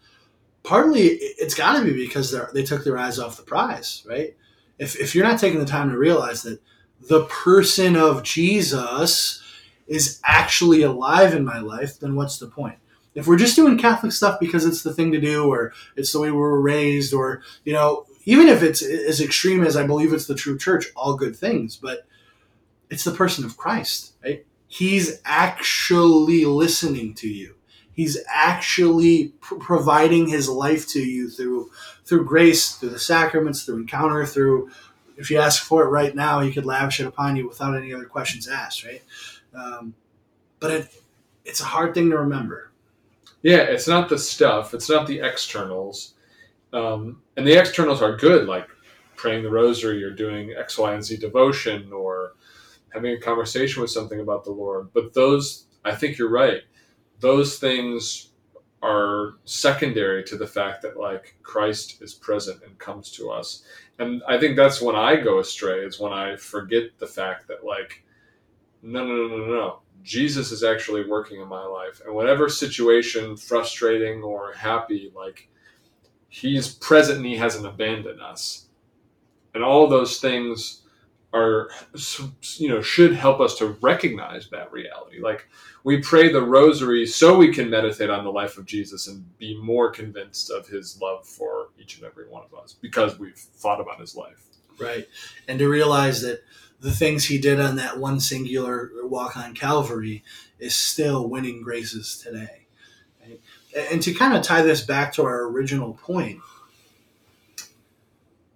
partly 0.64 1.08
it's 1.08 1.56
got 1.56 1.78
to 1.78 1.86
be 1.86 1.94
because 1.94 2.36
they 2.54 2.64
took 2.64 2.84
their 2.84 2.98
eyes 2.98 3.20
off 3.20 3.38
the 3.38 3.44
prize, 3.44 4.04
right? 4.08 4.36
If, 4.78 5.00
if 5.00 5.16
you're 5.16 5.26
not 5.26 5.40
taking 5.40 5.60
the 5.60 5.66
time 5.66 5.90
to 5.90 5.98
realize 5.98 6.44
that 6.44 6.62
the 7.02 7.26
person 7.26 7.96
of 7.96 8.24
Jesus 8.24 9.42
is 9.90 10.22
actually 10.24 10.84
alive 10.84 11.34
in 11.34 11.44
my 11.44 11.60
life, 11.60 12.00
then 12.00 12.16
what's 12.16 12.38
the 12.38 12.48
point? 12.48 12.80
if 13.16 13.28
we're 13.28 13.38
just 13.38 13.56
doing 13.56 13.78
Catholic 13.78 14.12
stuff 14.12 14.40
because 14.40 14.66
it's 14.66 14.84
the 14.84 14.94
thing 14.94 15.12
to 15.12 15.20
do 15.20 15.52
or 15.52 15.74
it's 15.96 16.12
the 16.12 16.20
way 16.20 16.32
we 16.32 16.38
were 16.38 16.62
raised 16.62 17.14
or, 17.14 17.42
you 17.66 17.74
know, 17.74 18.06
even 18.26 18.48
if 18.48 18.62
it's 18.62 18.82
as 18.82 19.20
extreme 19.20 19.64
as 19.64 19.76
I 19.76 19.86
believe 19.86 20.14
it's 20.14 20.28
the 20.28 20.36
true 20.36 20.58
church, 20.58 20.88
all 20.96 21.16
good 21.16 21.36
things, 21.36 21.76
but 21.76 22.06
it's 22.90 23.04
the 23.04 23.12
person 23.12 23.46
of 23.46 23.58
Christ, 23.58 24.14
right? 24.24 24.46
He's 24.68 25.22
actually 25.26 26.46
listening 26.46 27.14
to 27.16 27.28
you. 27.28 27.56
He's 27.92 28.18
actually 28.34 29.30
pr- 29.42 29.56
providing 29.56 30.28
his 30.28 30.48
life 30.48 30.88
to 30.90 31.00
you 31.00 31.30
through 31.30 31.72
through 32.06 32.26
grace, 32.26 32.76
through 32.76 32.90
the 32.90 33.00
sacraments, 33.00 33.66
through 33.66 33.78
encounter, 33.78 34.26
through 34.26 34.70
if 35.18 35.30
you 35.30 35.38
ask 35.38 35.62
for 35.62 35.84
it 35.84 35.90
right 35.90 36.16
now, 36.16 36.40
he 36.40 36.54
could 36.54 36.66
lavish 36.66 37.02
it 37.02 37.06
upon 37.06 37.36
you 37.36 37.48
without 37.48 37.76
any 37.76 37.94
other 37.94 38.06
questions 38.06 38.48
asked, 38.48 38.86
right? 38.86 39.04
Um, 39.54 39.94
but 40.60 40.72
it, 40.72 40.94
it's 41.46 41.62
a 41.62 41.66
hard 41.66 41.94
thing 41.94 42.10
to 42.10 42.18
remember 42.18 42.70
yeah, 43.42 43.58
it's 43.58 43.88
not 43.88 44.10
the 44.10 44.18
stuff, 44.18 44.74
it's 44.74 44.90
not 44.90 45.08
the 45.08 45.20
externals. 45.20 46.16
Um, 46.74 47.22
and 47.38 47.48
the 47.48 47.58
externals 47.58 48.02
are 48.02 48.18
good, 48.18 48.48
like 48.48 48.68
praying 49.16 49.44
the 49.44 49.50
rosary 49.50 50.04
or 50.04 50.12
doing 50.12 50.54
X, 50.58 50.78
Y, 50.78 50.94
and 50.94 51.04
Z 51.04 51.18
devotion 51.18 51.92
or 51.92 52.34
having 52.94 53.14
a 53.14 53.20
conversation 53.20 53.82
with 53.82 53.92
something 53.92 54.20
about 54.20 54.44
the 54.44 54.52
Lord. 54.52 54.90
But 54.94 55.14
those, 55.14 55.66
I 55.86 55.96
think 55.96 56.18
you're 56.18 56.30
right, 56.30 56.64
those 57.20 57.60
things 57.60 58.30
are 58.82 59.36
secondary 59.44 60.24
to 60.24 60.38
the 60.38 60.48
fact 60.48 60.82
that 60.82 60.98
like 60.98 61.36
Christ 61.44 62.02
is 62.02 62.14
present 62.14 62.62
and 62.64 62.78
comes 62.78 63.12
to 63.12 63.30
us. 63.30 63.64
And 64.00 64.22
I 64.28 64.38
think 64.38 64.56
that's 64.56 64.82
when 64.82 64.96
I 64.96 65.18
go 65.18 65.40
astray, 65.40 65.80
is 65.80 66.00
when 66.00 66.14
I 66.14 66.36
forget 66.36 66.98
the 66.98 67.08
fact 67.08 67.48
that 67.48 67.66
like, 67.66 68.04
no, 68.82 69.06
no, 69.06 69.28
no, 69.28 69.38
no, 69.38 69.46
no 69.46 69.80
Jesus 70.04 70.52
is 70.52 70.64
actually 70.64 71.08
working 71.08 71.42
in 71.42 71.48
my 71.48 71.64
life. 71.64 72.02
And 72.06 72.16
whatever 72.16 72.50
situation, 72.50 73.36
frustrating 73.36 74.24
or 74.24 74.54
happy, 74.54 75.12
like 75.16 75.50
he's 76.30 76.74
present 76.74 77.18
and 77.18 77.26
he 77.26 77.36
hasn't 77.36 77.66
abandoned 77.66 78.22
us. 78.22 78.66
And 79.54 79.64
all 79.64 79.88
those 79.88 80.20
things 80.20 80.84
are, 81.34 81.70
you 82.58 82.70
know, 82.70 82.82
should 82.82 83.14
help 83.14 83.40
us 83.40 83.58
to 83.58 83.78
recognize 83.82 84.50
that 84.50 84.72
reality. 84.72 85.20
Like 85.20 85.48
we 85.84 86.00
pray 86.00 86.32
the 86.32 86.42
rosary 86.42 87.06
so 87.06 87.38
we 87.38 87.54
can 87.54 87.70
meditate 87.70 88.10
on 88.10 88.24
the 88.24 88.32
life 88.32 88.58
of 88.58 88.66
Jesus 88.66 89.08
and 89.08 89.38
be 89.38 89.60
more 89.62 89.92
convinced 89.92 90.50
of 90.50 90.68
his 90.68 91.00
love 91.02 91.26
for 91.28 91.70
each 91.80 91.98
and 91.98 92.06
every 92.06 92.28
one 92.28 92.44
of 92.44 92.58
us 92.58 92.74
because 92.74 93.20
we've 93.20 93.38
thought 93.38 93.82
about 93.82 94.00
his 94.00 94.16
life. 94.16 94.49
Right. 94.80 95.08
And 95.48 95.60
to 95.60 95.68
realize 95.68 96.22
that 96.22 96.44
the 96.80 96.92
things 96.92 97.26
he 97.26 97.38
did 97.38 97.60
on 97.60 97.76
that 97.76 98.00
one 98.00 98.20
singular 98.20 98.92
walk 99.04 99.36
on 99.36 99.54
Calvary 99.54 100.24
is 100.60 100.76
still 100.76 101.28
winning 101.28 101.62
graces 101.62 102.18
today. 102.18 102.68
Right? 103.22 103.42
And 103.92 104.02
to 104.02 104.14
kind 104.14 104.36
of 104.36 104.44
tie 104.44 104.62
this 104.62 104.82
back 104.82 105.14
to 105.14 105.24
our 105.24 105.44
original 105.48 105.94
point, 105.94 106.40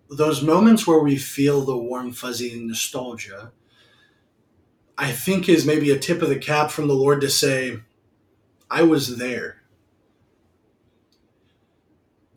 those 0.10 0.42
moments 0.42 0.88
where 0.88 1.00
we 1.00 1.18
feel 1.18 1.62
the 1.62 1.78
warm, 1.78 2.12
fuzzy 2.12 2.60
nostalgia, 2.60 3.52
I 4.98 5.12
think 5.12 5.50
is 5.50 5.66
maybe 5.66 5.92
a 5.92 6.00
tip 6.00 6.22
of 6.22 6.30
the 6.30 6.38
cap 6.38 6.72
from 6.72 6.88
the 6.88 6.94
Lord 6.94 7.22
to 7.22 7.30
say, 7.30 7.80
I 8.70 8.84
was 8.84 9.18
there. 9.18 9.62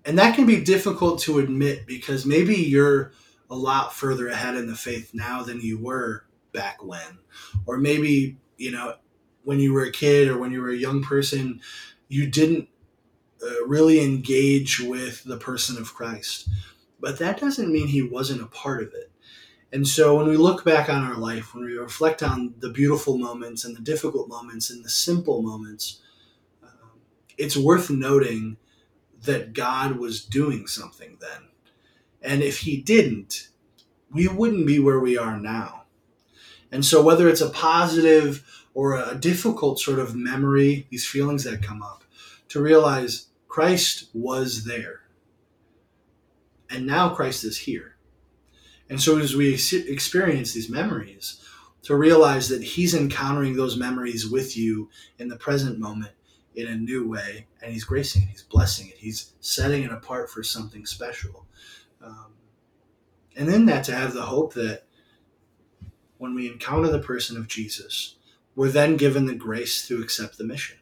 And 0.04 0.18
that 0.18 0.36
can 0.36 0.46
be 0.46 0.62
difficult 0.62 1.20
to 1.22 1.38
admit 1.38 1.86
because 1.86 2.24
maybe 2.24 2.54
you're 2.54 3.12
a 3.50 3.56
lot 3.56 3.94
further 3.94 4.28
ahead 4.28 4.56
in 4.56 4.66
the 4.66 4.74
faith 4.74 5.12
now 5.14 5.42
than 5.42 5.60
you 5.60 5.78
were 5.78 6.24
back 6.52 6.82
when. 6.82 7.18
Or 7.66 7.78
maybe, 7.78 8.38
you 8.56 8.70
know, 8.72 8.94
when 9.44 9.60
you 9.60 9.72
were 9.72 9.84
a 9.84 9.92
kid 9.92 10.28
or 10.28 10.38
when 10.38 10.50
you 10.50 10.60
were 10.60 10.70
a 10.70 10.76
young 10.76 11.02
person, 11.02 11.60
you 12.08 12.28
didn't 12.28 12.68
uh, 13.42 13.64
really 13.66 14.02
engage 14.02 14.80
with 14.80 15.22
the 15.24 15.36
person 15.36 15.76
of 15.76 15.94
Christ. 15.94 16.48
But 16.98 17.18
that 17.18 17.38
doesn't 17.38 17.72
mean 17.72 17.88
he 17.88 18.02
wasn't 18.02 18.42
a 18.42 18.46
part 18.46 18.82
of 18.82 18.88
it. 18.94 19.12
And 19.72 19.86
so 19.86 20.16
when 20.16 20.28
we 20.28 20.36
look 20.36 20.64
back 20.64 20.88
on 20.88 21.04
our 21.04 21.16
life, 21.16 21.54
when 21.54 21.64
we 21.64 21.76
reflect 21.76 22.22
on 22.22 22.54
the 22.58 22.70
beautiful 22.70 23.18
moments 23.18 23.64
and 23.64 23.76
the 23.76 23.82
difficult 23.82 24.28
moments 24.28 24.70
and 24.70 24.84
the 24.84 24.88
simple 24.88 25.42
moments, 25.42 26.00
um, 26.62 27.00
it's 27.36 27.56
worth 27.56 27.90
noting 27.90 28.56
that 29.22 29.52
God 29.52 29.98
was 29.98 30.24
doing 30.24 30.66
something 30.66 31.18
then 31.20 31.48
and 32.26 32.42
if 32.42 32.60
he 32.60 32.78
didn't, 32.82 33.48
we 34.12 34.28
wouldn't 34.28 34.66
be 34.66 34.80
where 34.80 35.00
we 35.00 35.18
are 35.18 35.38
now. 35.40 35.84
And 36.72 36.84
so, 36.84 37.02
whether 37.02 37.28
it's 37.28 37.40
a 37.42 37.50
positive 37.50 38.44
or 38.74 38.96
a 38.96 39.14
difficult 39.16 39.80
sort 39.80 39.98
of 40.00 40.14
memory, 40.16 40.88
these 40.90 41.06
feelings 41.06 41.44
that 41.44 41.62
come 41.62 41.82
up, 41.82 42.04
to 42.48 42.60
realize 42.62 43.28
Christ 43.48 44.10
was 44.14 44.64
there. 44.64 45.02
and 46.70 46.86
now 46.86 47.10
Christ 47.14 47.44
is 47.44 47.58
here. 47.58 47.96
And 48.90 49.00
so 49.00 49.18
as 49.18 49.34
we 49.36 49.54
experience 49.88 50.52
these 50.52 50.68
memories, 50.70 51.40
to 51.82 51.96
realize 51.96 52.48
that 52.48 52.62
He's 52.62 52.94
encountering 52.94 53.56
those 53.56 53.76
memories 53.76 54.28
with 54.28 54.56
you 54.56 54.90
in 55.18 55.28
the 55.28 55.36
present 55.36 55.78
moment 55.78 56.12
in 56.54 56.68
a 56.68 56.76
new 56.76 57.08
way, 57.08 57.46
and 57.62 57.72
He's 57.72 57.84
gracing 57.84 58.22
it, 58.22 58.28
He's 58.30 58.42
blessing 58.42 58.88
it, 58.88 58.98
He's 58.98 59.32
setting 59.40 59.84
it 59.84 59.92
apart 59.92 60.30
for 60.30 60.42
something 60.42 60.86
special. 60.86 61.45
Um, 62.06 62.32
and 63.36 63.48
in 63.48 63.66
that, 63.66 63.84
to 63.84 63.94
have 63.94 64.14
the 64.14 64.22
hope 64.22 64.54
that 64.54 64.84
when 66.18 66.34
we 66.34 66.50
encounter 66.50 66.88
the 66.88 66.98
person 66.98 67.36
of 67.36 67.48
Jesus, 67.48 68.16
we're 68.54 68.70
then 68.70 68.96
given 68.96 69.26
the 69.26 69.34
grace 69.34 69.86
to 69.88 70.00
accept 70.00 70.38
the 70.38 70.44
mission. 70.44 70.78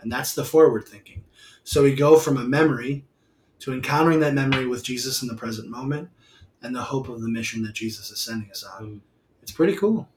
And 0.00 0.12
that's 0.12 0.34
the 0.34 0.44
forward 0.44 0.86
thinking. 0.86 1.24
So 1.64 1.82
we 1.82 1.94
go 1.94 2.18
from 2.18 2.36
a 2.36 2.44
memory 2.44 3.04
to 3.60 3.72
encountering 3.72 4.20
that 4.20 4.34
memory 4.34 4.66
with 4.66 4.84
Jesus 4.84 5.22
in 5.22 5.28
the 5.28 5.34
present 5.34 5.68
moment 5.68 6.10
and 6.62 6.74
the 6.74 6.82
hope 6.82 7.08
of 7.08 7.20
the 7.22 7.28
mission 7.28 7.62
that 7.62 7.74
Jesus 7.74 8.10
is 8.10 8.20
sending 8.20 8.50
us 8.50 8.64
on. 8.64 8.86
Mm. 8.86 9.00
It's 9.42 9.52
pretty 9.52 9.76
cool. 9.76 10.08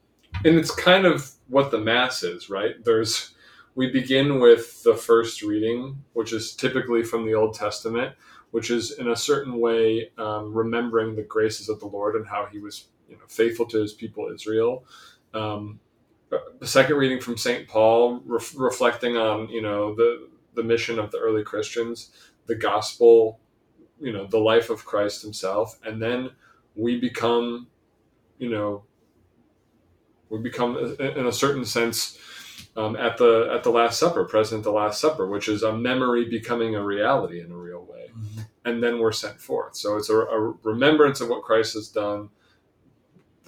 and 0.44 0.56
it's 0.56 0.70
kind 0.70 1.06
of 1.06 1.30
what 1.48 1.70
the 1.70 1.78
mass 1.78 2.22
is, 2.22 2.50
right? 2.50 2.82
There's 2.84 3.34
we 3.74 3.90
begin 3.90 4.38
with 4.38 4.82
the 4.82 4.94
first 4.94 5.42
reading, 5.42 6.02
which 6.12 6.32
is 6.32 6.54
typically 6.54 7.02
from 7.02 7.24
the 7.24 7.34
Old 7.34 7.54
Testament, 7.54 8.14
which 8.52 8.70
is 8.70 8.92
in 8.92 9.10
a 9.10 9.16
certain 9.16 9.58
way 9.58 10.10
um, 10.18 10.54
remembering 10.54 11.16
the 11.16 11.22
graces 11.22 11.68
of 11.68 11.80
the 11.80 11.86
Lord 11.86 12.14
and 12.14 12.26
how 12.26 12.46
He 12.46 12.58
was, 12.58 12.88
you 13.08 13.16
know, 13.16 13.22
faithful 13.28 13.66
to 13.66 13.80
His 13.80 13.92
people 13.92 14.30
Israel. 14.32 14.84
Um, 15.34 15.80
the 16.60 16.66
second 16.66 16.96
reading 16.96 17.20
from 17.20 17.36
Saint 17.36 17.68
Paul, 17.68 18.22
ref 18.24 18.54
reflecting 18.56 19.16
on 19.16 19.48
you 19.48 19.60
know 19.60 19.94
the 19.94 20.28
the 20.54 20.62
mission 20.62 20.98
of 20.98 21.10
the 21.10 21.18
early 21.18 21.42
Christians, 21.42 22.10
the 22.46 22.54
gospel, 22.54 23.40
you 24.00 24.12
know, 24.12 24.26
the 24.26 24.38
life 24.38 24.70
of 24.70 24.84
Christ 24.84 25.22
Himself, 25.22 25.78
and 25.84 26.00
then 26.00 26.30
we 26.74 26.98
become, 27.00 27.68
you 28.38 28.50
know, 28.50 28.84
we 30.30 30.38
become 30.38 30.76
in 30.98 31.26
a 31.26 31.32
certain 31.32 31.64
sense 31.64 32.18
um, 32.76 32.96
at 32.96 33.18
the 33.18 33.50
at 33.54 33.62
the 33.62 33.70
last 33.70 33.98
supper 33.98 34.24
present 34.24 34.60
at 34.60 34.64
the 34.64 34.72
last 34.72 35.00
supper 35.00 35.26
which 35.28 35.48
is 35.48 35.62
a 35.62 35.76
memory 35.76 36.28
becoming 36.28 36.74
a 36.74 36.82
reality 36.82 37.40
in 37.40 37.52
a 37.52 37.56
real 37.56 37.84
way 37.84 38.10
and 38.64 38.82
then 38.82 38.98
we're 38.98 39.12
sent 39.12 39.40
forth 39.40 39.76
so 39.76 39.96
it's 39.96 40.08
a, 40.10 40.16
a 40.16 40.54
remembrance 40.62 41.20
of 41.20 41.28
what 41.28 41.42
christ 41.42 41.74
has 41.74 41.88
done 41.88 42.28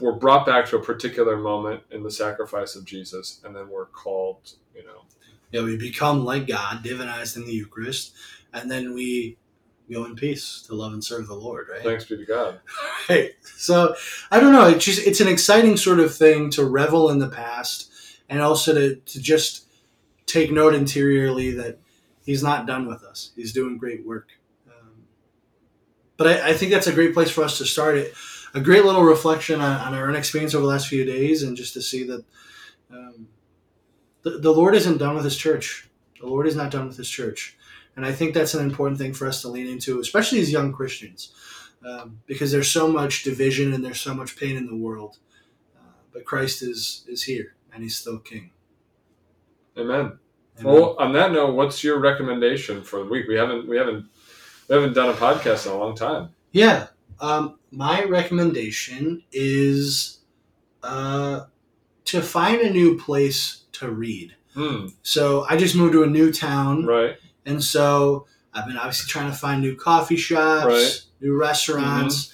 we're 0.00 0.12
brought 0.12 0.44
back 0.44 0.66
to 0.66 0.76
a 0.76 0.82
particular 0.82 1.36
moment 1.36 1.82
in 1.90 2.02
the 2.02 2.10
sacrifice 2.10 2.74
of 2.74 2.84
jesus 2.84 3.40
and 3.44 3.54
then 3.54 3.68
we're 3.68 3.86
called 3.86 4.54
you 4.74 4.84
know 4.84 5.02
Yeah, 5.52 5.62
we 5.62 5.76
become 5.76 6.24
like 6.24 6.48
God, 6.48 6.82
divinized 6.82 7.36
in 7.36 7.44
the 7.46 7.52
Eucharist, 7.52 8.12
and 8.52 8.68
then 8.70 8.92
we 8.92 9.36
go 9.92 10.04
in 10.04 10.16
peace 10.16 10.62
to 10.66 10.74
love 10.74 10.92
and 10.92 11.04
serve 11.04 11.28
the 11.28 11.34
Lord, 11.34 11.68
right? 11.70 11.82
thanks 11.82 12.04
be 12.06 12.16
to 12.16 12.24
god 12.24 12.60
Right. 13.08 13.32
So 13.44 13.94
I 14.32 14.40
don't 14.40 14.52
know. 14.52 14.66
It's 14.68 14.84
just 14.84 15.06
it's 15.06 15.20
an 15.20 15.28
exciting 15.28 15.76
sort 15.76 16.00
of 16.00 16.12
thing 16.14 16.50
to 16.50 16.64
revel 16.64 17.10
in 17.10 17.18
the 17.20 17.28
past 17.28 17.92
and 18.28 18.40
also 18.40 18.74
to, 18.74 18.96
to 18.96 19.20
just 19.20 19.66
take 20.26 20.50
note 20.50 20.74
interiorly 20.74 21.50
that 21.52 21.78
he's 22.24 22.42
not 22.42 22.66
done 22.66 22.88
with 22.88 23.04
us. 23.04 23.30
He's 23.36 23.52
doing 23.52 23.76
great 23.78 24.04
work. 24.06 24.28
But 26.16 26.26
I, 26.26 26.50
I 26.50 26.52
think 26.54 26.72
that's 26.72 26.86
a 26.86 26.92
great 26.92 27.14
place 27.14 27.30
for 27.30 27.44
us 27.44 27.58
to 27.58 27.64
start 27.64 27.96
it. 27.96 28.14
A 28.54 28.60
great 28.60 28.84
little 28.84 29.02
reflection 29.02 29.60
on, 29.60 29.80
on 29.80 29.94
our 29.94 30.08
own 30.08 30.14
experience 30.16 30.54
over 30.54 30.62
the 30.62 30.70
last 30.70 30.86
few 30.88 31.04
days 31.04 31.42
and 31.42 31.56
just 31.56 31.74
to 31.74 31.82
see 31.82 32.04
that 32.04 32.24
um, 32.90 33.26
the, 34.22 34.38
the 34.38 34.52
Lord 34.52 34.74
isn't 34.76 34.98
done 34.98 35.16
with 35.16 35.24
his 35.24 35.36
church. 35.36 35.88
The 36.20 36.26
Lord 36.26 36.46
is 36.46 36.54
not 36.54 36.70
done 36.70 36.86
with 36.86 36.96
his 36.96 37.10
church. 37.10 37.56
And 37.96 38.06
I 38.06 38.12
think 38.12 38.32
that's 38.32 38.54
an 38.54 38.64
important 38.64 38.98
thing 38.98 39.12
for 39.12 39.26
us 39.26 39.42
to 39.42 39.48
lean 39.48 39.66
into, 39.66 40.00
especially 40.00 40.40
as 40.40 40.52
young 40.52 40.72
Christians 40.72 41.32
um, 41.84 42.20
because 42.26 42.50
there's 42.50 42.70
so 42.70 42.88
much 42.88 43.22
division 43.22 43.72
and 43.72 43.84
there's 43.84 44.00
so 44.00 44.14
much 44.14 44.36
pain 44.36 44.56
in 44.56 44.66
the 44.66 44.76
world. 44.76 45.18
Uh, 45.76 45.92
but 46.12 46.24
Christ 46.24 46.62
is 46.62 47.04
is 47.08 47.22
here 47.24 47.54
and 47.72 47.82
He's 47.82 47.96
still 47.96 48.18
King. 48.18 48.50
amen 49.76 50.18
Amen. 50.60 50.72
well 50.72 50.96
on 50.98 51.12
that 51.14 51.32
note 51.32 51.54
what's 51.54 51.82
your 51.82 51.98
recommendation 51.98 52.82
for 52.84 53.00
the 53.00 53.10
week 53.10 53.26
we 53.26 53.34
haven't 53.34 53.68
we 53.68 53.76
haven't 53.76 54.06
we 54.68 54.74
haven't 54.74 54.94
done 54.94 55.10
a 55.10 55.14
podcast 55.14 55.66
in 55.66 55.72
a 55.72 55.76
long 55.78 55.94
time 55.94 56.28
yeah, 56.52 56.86
um, 57.18 57.58
my 57.72 58.04
recommendation 58.04 59.24
is 59.32 60.20
uh, 60.84 61.46
to 62.04 62.22
find 62.22 62.60
a 62.60 62.70
new 62.70 62.96
place 62.96 63.64
to 63.72 63.90
read. 63.90 64.36
hmm 64.54 64.86
So 65.02 65.44
I 65.50 65.56
just 65.56 65.74
moved 65.74 65.94
to 65.94 66.04
a 66.04 66.06
new 66.06 66.32
town, 66.32 66.84
right 66.86 67.16
and 67.46 67.62
so 67.62 68.26
I've 68.52 68.66
been 68.66 68.76
obviously 68.76 69.08
trying 69.08 69.30
to 69.30 69.36
find 69.36 69.60
new 69.60 69.74
coffee 69.74 70.16
shops, 70.16 70.64
Right. 70.66 71.02
new 71.20 71.36
restaurants. 71.36 72.32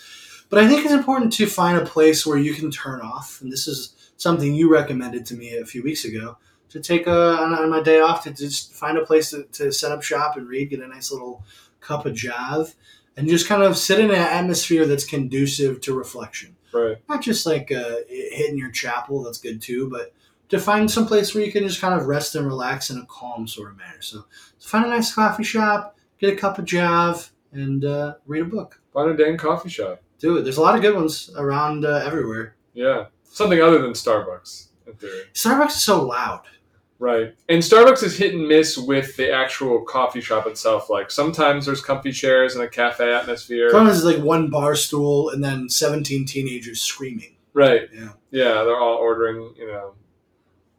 But 0.50 0.58
I 0.62 0.68
think 0.68 0.84
it's 0.84 0.92
important 0.92 1.32
to 1.34 1.46
find 1.46 1.78
a 1.78 1.86
place 1.86 2.26
where 2.26 2.36
you 2.38 2.52
can 2.54 2.70
turn 2.70 3.00
off. 3.00 3.40
And 3.40 3.50
this 3.50 3.66
is 3.66 3.94
something 4.18 4.52
you 4.54 4.70
recommended 4.70 5.24
to 5.26 5.34
me 5.34 5.56
a 5.56 5.64
few 5.64 5.82
weeks 5.82 6.04
ago 6.04 6.36
to 6.68 6.80
take 6.80 7.06
a, 7.06 7.10
on, 7.38 7.54
on 7.54 7.70
my 7.70 7.80
day 7.82 8.00
off 8.00 8.22
to 8.24 8.32
just 8.32 8.74
find 8.74 8.98
a 8.98 9.04
place 9.06 9.30
to, 9.30 9.44
to 9.52 9.72
set 9.72 9.92
up 9.92 10.02
shop 10.02 10.36
and 10.36 10.46
read, 10.46 10.68
get 10.70 10.80
a 10.80 10.88
nice 10.88 11.10
little 11.10 11.42
cup 11.80 12.06
of 12.06 12.14
Jav, 12.14 12.74
and 13.16 13.28
just 13.28 13.48
kind 13.48 13.62
of 13.62 13.76
sit 13.76 13.98
in 13.98 14.10
an 14.10 14.16
atmosphere 14.16 14.86
that's 14.86 15.04
conducive 15.04 15.80
to 15.82 15.94
reflection. 15.94 16.56
right 16.72 16.96
Not 17.08 17.22
just 17.22 17.46
like 17.46 17.72
uh, 17.72 17.96
hitting 18.08 18.58
your 18.58 18.70
chapel, 18.70 19.22
that's 19.22 19.38
good 19.38 19.60
too, 19.60 19.88
but 19.90 20.12
to 20.50 20.58
find 20.58 20.90
some 20.90 21.06
place 21.06 21.34
where 21.34 21.44
you 21.44 21.52
can 21.52 21.66
just 21.66 21.80
kind 21.80 21.98
of 21.98 22.06
rest 22.06 22.34
and 22.34 22.46
relax 22.46 22.90
in 22.90 22.98
a 22.98 23.06
calm 23.06 23.46
sort 23.46 23.70
of 23.70 23.76
manner. 23.76 24.02
So, 24.02 24.24
so 24.58 24.68
find 24.68 24.84
a 24.84 24.88
nice 24.88 25.14
coffee 25.14 25.44
shop, 25.44 25.96
get 26.18 26.32
a 26.32 26.36
cup 26.36 26.58
of 26.58 26.64
Jav, 26.64 27.32
and 27.52 27.84
uh, 27.84 28.14
read 28.26 28.42
a 28.42 28.46
book. 28.46 28.80
find 28.92 29.10
a 29.10 29.16
dang 29.16 29.36
coffee 29.36 29.68
shop 29.68 30.02
Do 30.18 30.36
it. 30.36 30.42
There's 30.42 30.58
a 30.58 30.62
lot 30.62 30.76
of 30.76 30.82
good 30.82 30.94
ones 30.94 31.30
around 31.36 31.84
uh, 31.84 32.02
everywhere. 32.04 32.56
Yeah, 32.74 33.06
something 33.24 33.60
other 33.60 33.80
than 33.80 33.92
Starbucks 33.92 34.68
in 34.86 34.94
theory. 34.94 35.22
Starbucks 35.34 35.68
is 35.68 35.82
so 35.82 36.04
loud. 36.06 36.42
Right, 37.00 37.34
and 37.48 37.62
Starbucks 37.62 38.02
is 38.02 38.18
hit 38.18 38.34
and 38.34 38.46
miss 38.46 38.76
with 38.76 39.16
the 39.16 39.32
actual 39.32 39.80
coffee 39.80 40.20
shop 40.20 40.46
itself. 40.46 40.90
Like 40.90 41.10
sometimes 41.10 41.64
there's 41.64 41.80
comfy 41.80 42.12
chairs 42.12 42.54
and 42.54 42.62
a 42.62 42.68
cafe 42.68 43.10
atmosphere. 43.10 43.70
Sometimes 43.70 43.96
it's 43.96 44.04
like 44.04 44.22
one 44.22 44.50
bar 44.50 44.74
stool 44.76 45.30
and 45.30 45.42
then 45.42 45.70
17 45.70 46.26
teenagers 46.26 46.82
screaming. 46.82 47.36
Right. 47.54 47.88
Yeah. 47.92 48.10
Yeah, 48.30 48.64
they're 48.64 48.78
all 48.78 48.98
ordering. 48.98 49.54
You 49.56 49.68
know. 49.68 49.94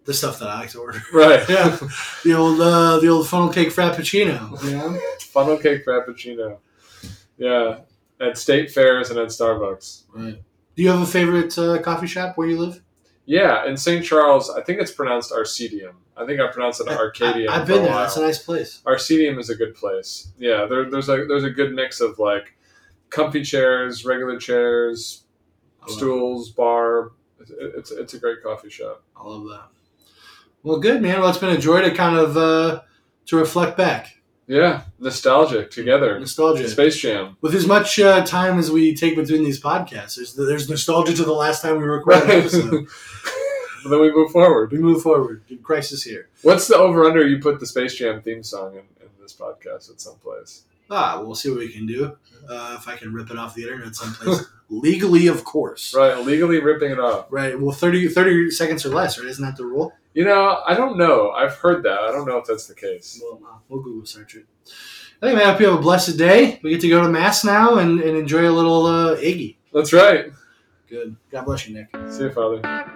The 0.06 0.14
stuff 0.14 0.38
that 0.40 0.48
I 0.50 0.60
like 0.60 0.70
to 0.72 0.80
order. 0.80 1.02
Right. 1.12 1.42
Yeah. 1.50 1.78
The 2.24 2.34
old 2.34 2.62
uh, 2.62 3.00
the 3.00 3.08
old 3.08 3.28
funnel 3.28 3.50
cake 3.50 3.70
frappuccino. 3.70 4.64
Yeah. 4.72 5.00
Funnel 5.20 5.58
cake 5.58 5.86
frappuccino. 5.86 6.60
Yeah, 7.38 7.80
at 8.20 8.38
state 8.38 8.70
fairs 8.70 9.10
and 9.10 9.18
at 9.20 9.30
Starbucks. 9.30 10.04
Right. 10.14 10.40
Do 10.76 10.84
you 10.84 10.90
have 10.90 11.02
a 11.02 11.06
favorite 11.06 11.58
uh, 11.58 11.82
coffee 11.82 12.06
shop 12.08 12.38
where 12.38 12.48
you 12.48 12.60
live? 12.60 12.82
Yeah, 13.32 13.65
in 13.65 13.78
St. 13.78 14.04
Charles, 14.04 14.50
I 14.50 14.62
think 14.62 14.82
it's 14.82 14.91
pronounced 14.91 15.32
Arcadium. 15.32 15.94
I 16.17 16.26
think 16.26 16.41
I 16.41 16.48
pronounced 16.48 16.82
it 16.82 16.88
Arcadium. 16.88 17.48
I, 17.48 17.60
have 17.60 17.67
been 17.67 17.84
there. 17.84 18.04
It's 18.04 18.17
a 18.17 18.22
nice 18.22 18.39
place. 18.39 18.82
Arcadium 18.86 19.39
is 19.39 19.50
a 19.50 19.56
good 19.56 19.74
place. 19.74 20.34
Yeah, 20.38 20.65
there, 20.65 20.89
there's 20.89 21.08
a 21.08 21.26
there's 21.26 21.46
a 21.46 21.50
good 21.50 21.74
mix 21.74 22.02
of 22.02 22.20
like 22.20 22.58
comfy 23.10 23.41
chairs, 23.41 24.04
regular 24.04 24.38
chairs, 24.38 25.24
I 25.82 25.89
stools, 25.89 26.50
bar. 26.50 27.13
It's, 27.39 27.52
it's 27.52 27.91
it's 27.91 28.13
a 28.15 28.20
great 28.20 28.44
coffee 28.44 28.70
shop. 28.70 29.02
I 29.15 29.24
love 29.24 29.46
that. 29.46 29.70
Well, 30.63 30.82
good 30.82 31.02
man. 31.02 31.22
Well, 31.22 31.30
it's 31.30 31.38
been 31.38 31.56
a 31.56 31.58
joy 31.58 31.84
to 31.84 31.91
kind 31.91 32.17
of 32.17 32.36
uh, 32.36 32.82
to 33.28 33.38
reflect 33.38 33.78
back, 33.78 34.17
Yeah, 34.52 34.82
nostalgic 35.00 35.72
together. 35.72 36.20
nostalgia. 36.20 36.68
Space 36.68 36.98
Jam. 36.98 37.38
With 37.40 37.56
as 37.56 37.66
much 37.66 37.98
uh, 38.00 38.26
time 38.26 38.60
as 38.60 38.70
we 38.70 38.94
take 38.94 39.16
between 39.16 39.46
these 39.46 39.62
podcasts, 39.62 40.18
there's, 40.18 40.36
there's 40.36 40.70
nostalgia 40.70 41.14
to 41.14 41.24
the 41.24 41.32
last 41.32 41.62
time 41.62 41.78
we 41.78 41.86
recorded 41.86 42.24
an 42.30 42.40
episode. 42.42 42.86
but 43.82 43.90
then 43.90 44.02
we 44.02 44.12
move 44.12 44.30
forward. 44.32 44.74
we 44.74 44.80
move 44.80 45.02
forward. 45.02 45.42
Christ 45.64 45.94
is 45.94 46.04
here. 46.04 46.28
What's 46.42 46.68
the 46.68 46.76
over 46.76 47.06
under 47.06 47.26
you 47.26 47.40
put 47.40 47.62
the 47.62 47.66
Space 47.66 47.96
Jam 47.96 48.22
theme 48.22 48.44
song 48.44 48.74
in, 48.74 48.84
in 49.02 49.08
this 49.22 49.34
podcast 49.34 49.90
at 49.90 50.02
some 50.02 50.16
place? 50.18 50.64
Ah, 50.90 51.22
we'll 51.22 51.36
see 51.36 51.50
what 51.50 51.60
we 51.60 51.72
can 51.72 51.86
do. 51.86 52.18
Uh, 52.50 52.76
if 52.78 52.90
I 52.90 52.98
can 52.98 53.14
rip 53.14 53.32
it 53.32 53.38
off 53.38 53.56
the 53.56 53.64
internet 53.64 53.96
someplace. 53.96 54.48
Legally, 54.70 55.28
of 55.28 55.46
course. 55.46 55.94
Right, 55.96 56.18
legally 56.26 56.60
ripping 56.62 56.92
it 56.92 57.00
off. 57.00 57.28
Right. 57.30 57.60
Well, 57.60 57.74
30, 57.74 58.08
30 58.08 58.52
seconds 58.52 58.86
or 58.86 58.90
less, 58.90 59.18
right? 59.20 59.28
Isn't 59.28 59.44
that 59.44 59.58
the 59.58 59.66
rule? 59.66 59.94
You 60.13 60.26
know, 60.26 60.62
I 60.65 60.76
don't 60.76 60.97
know. 60.97 61.32
I've 61.32 61.56
heard 61.56 61.84
that. 61.84 62.00
I 62.00 62.12
don't 62.12 62.28
know 62.28 62.38
if 62.38 62.45
that's 62.45 62.67
the 62.67 62.76
case. 62.76 63.21
Well, 63.24 63.41
uh, 63.45 63.58
we'll 63.69 63.82
Google 63.82 64.06
search 64.06 64.36
it. 64.36 64.45
Anyway, 65.24 65.41
I 65.41 65.52
hope 65.52 65.62
you 65.62 65.67
have 65.67 65.80
a 65.80 65.82
blessed 65.82 66.17
day. 66.17 66.60
We 66.63 66.71
get 66.71 66.82
to 66.82 66.89
go 66.89 67.02
to 67.02 67.10
Mass 67.10 67.45
now 67.45 67.78
and, 67.78 68.02
and 68.02 68.17
enjoy 68.17 68.50
a 68.50 68.52
little 68.52 68.86
uh, 68.86 69.15
Iggy. 69.17 69.56
That's 69.74 69.93
right. 69.93 70.32
Good. 70.89 71.15
God 71.32 71.45
bless 71.45 71.67
you, 71.67 71.76
Nick. 71.76 72.12
See 72.12 72.24
you, 72.24 72.32
Father. 72.32 72.90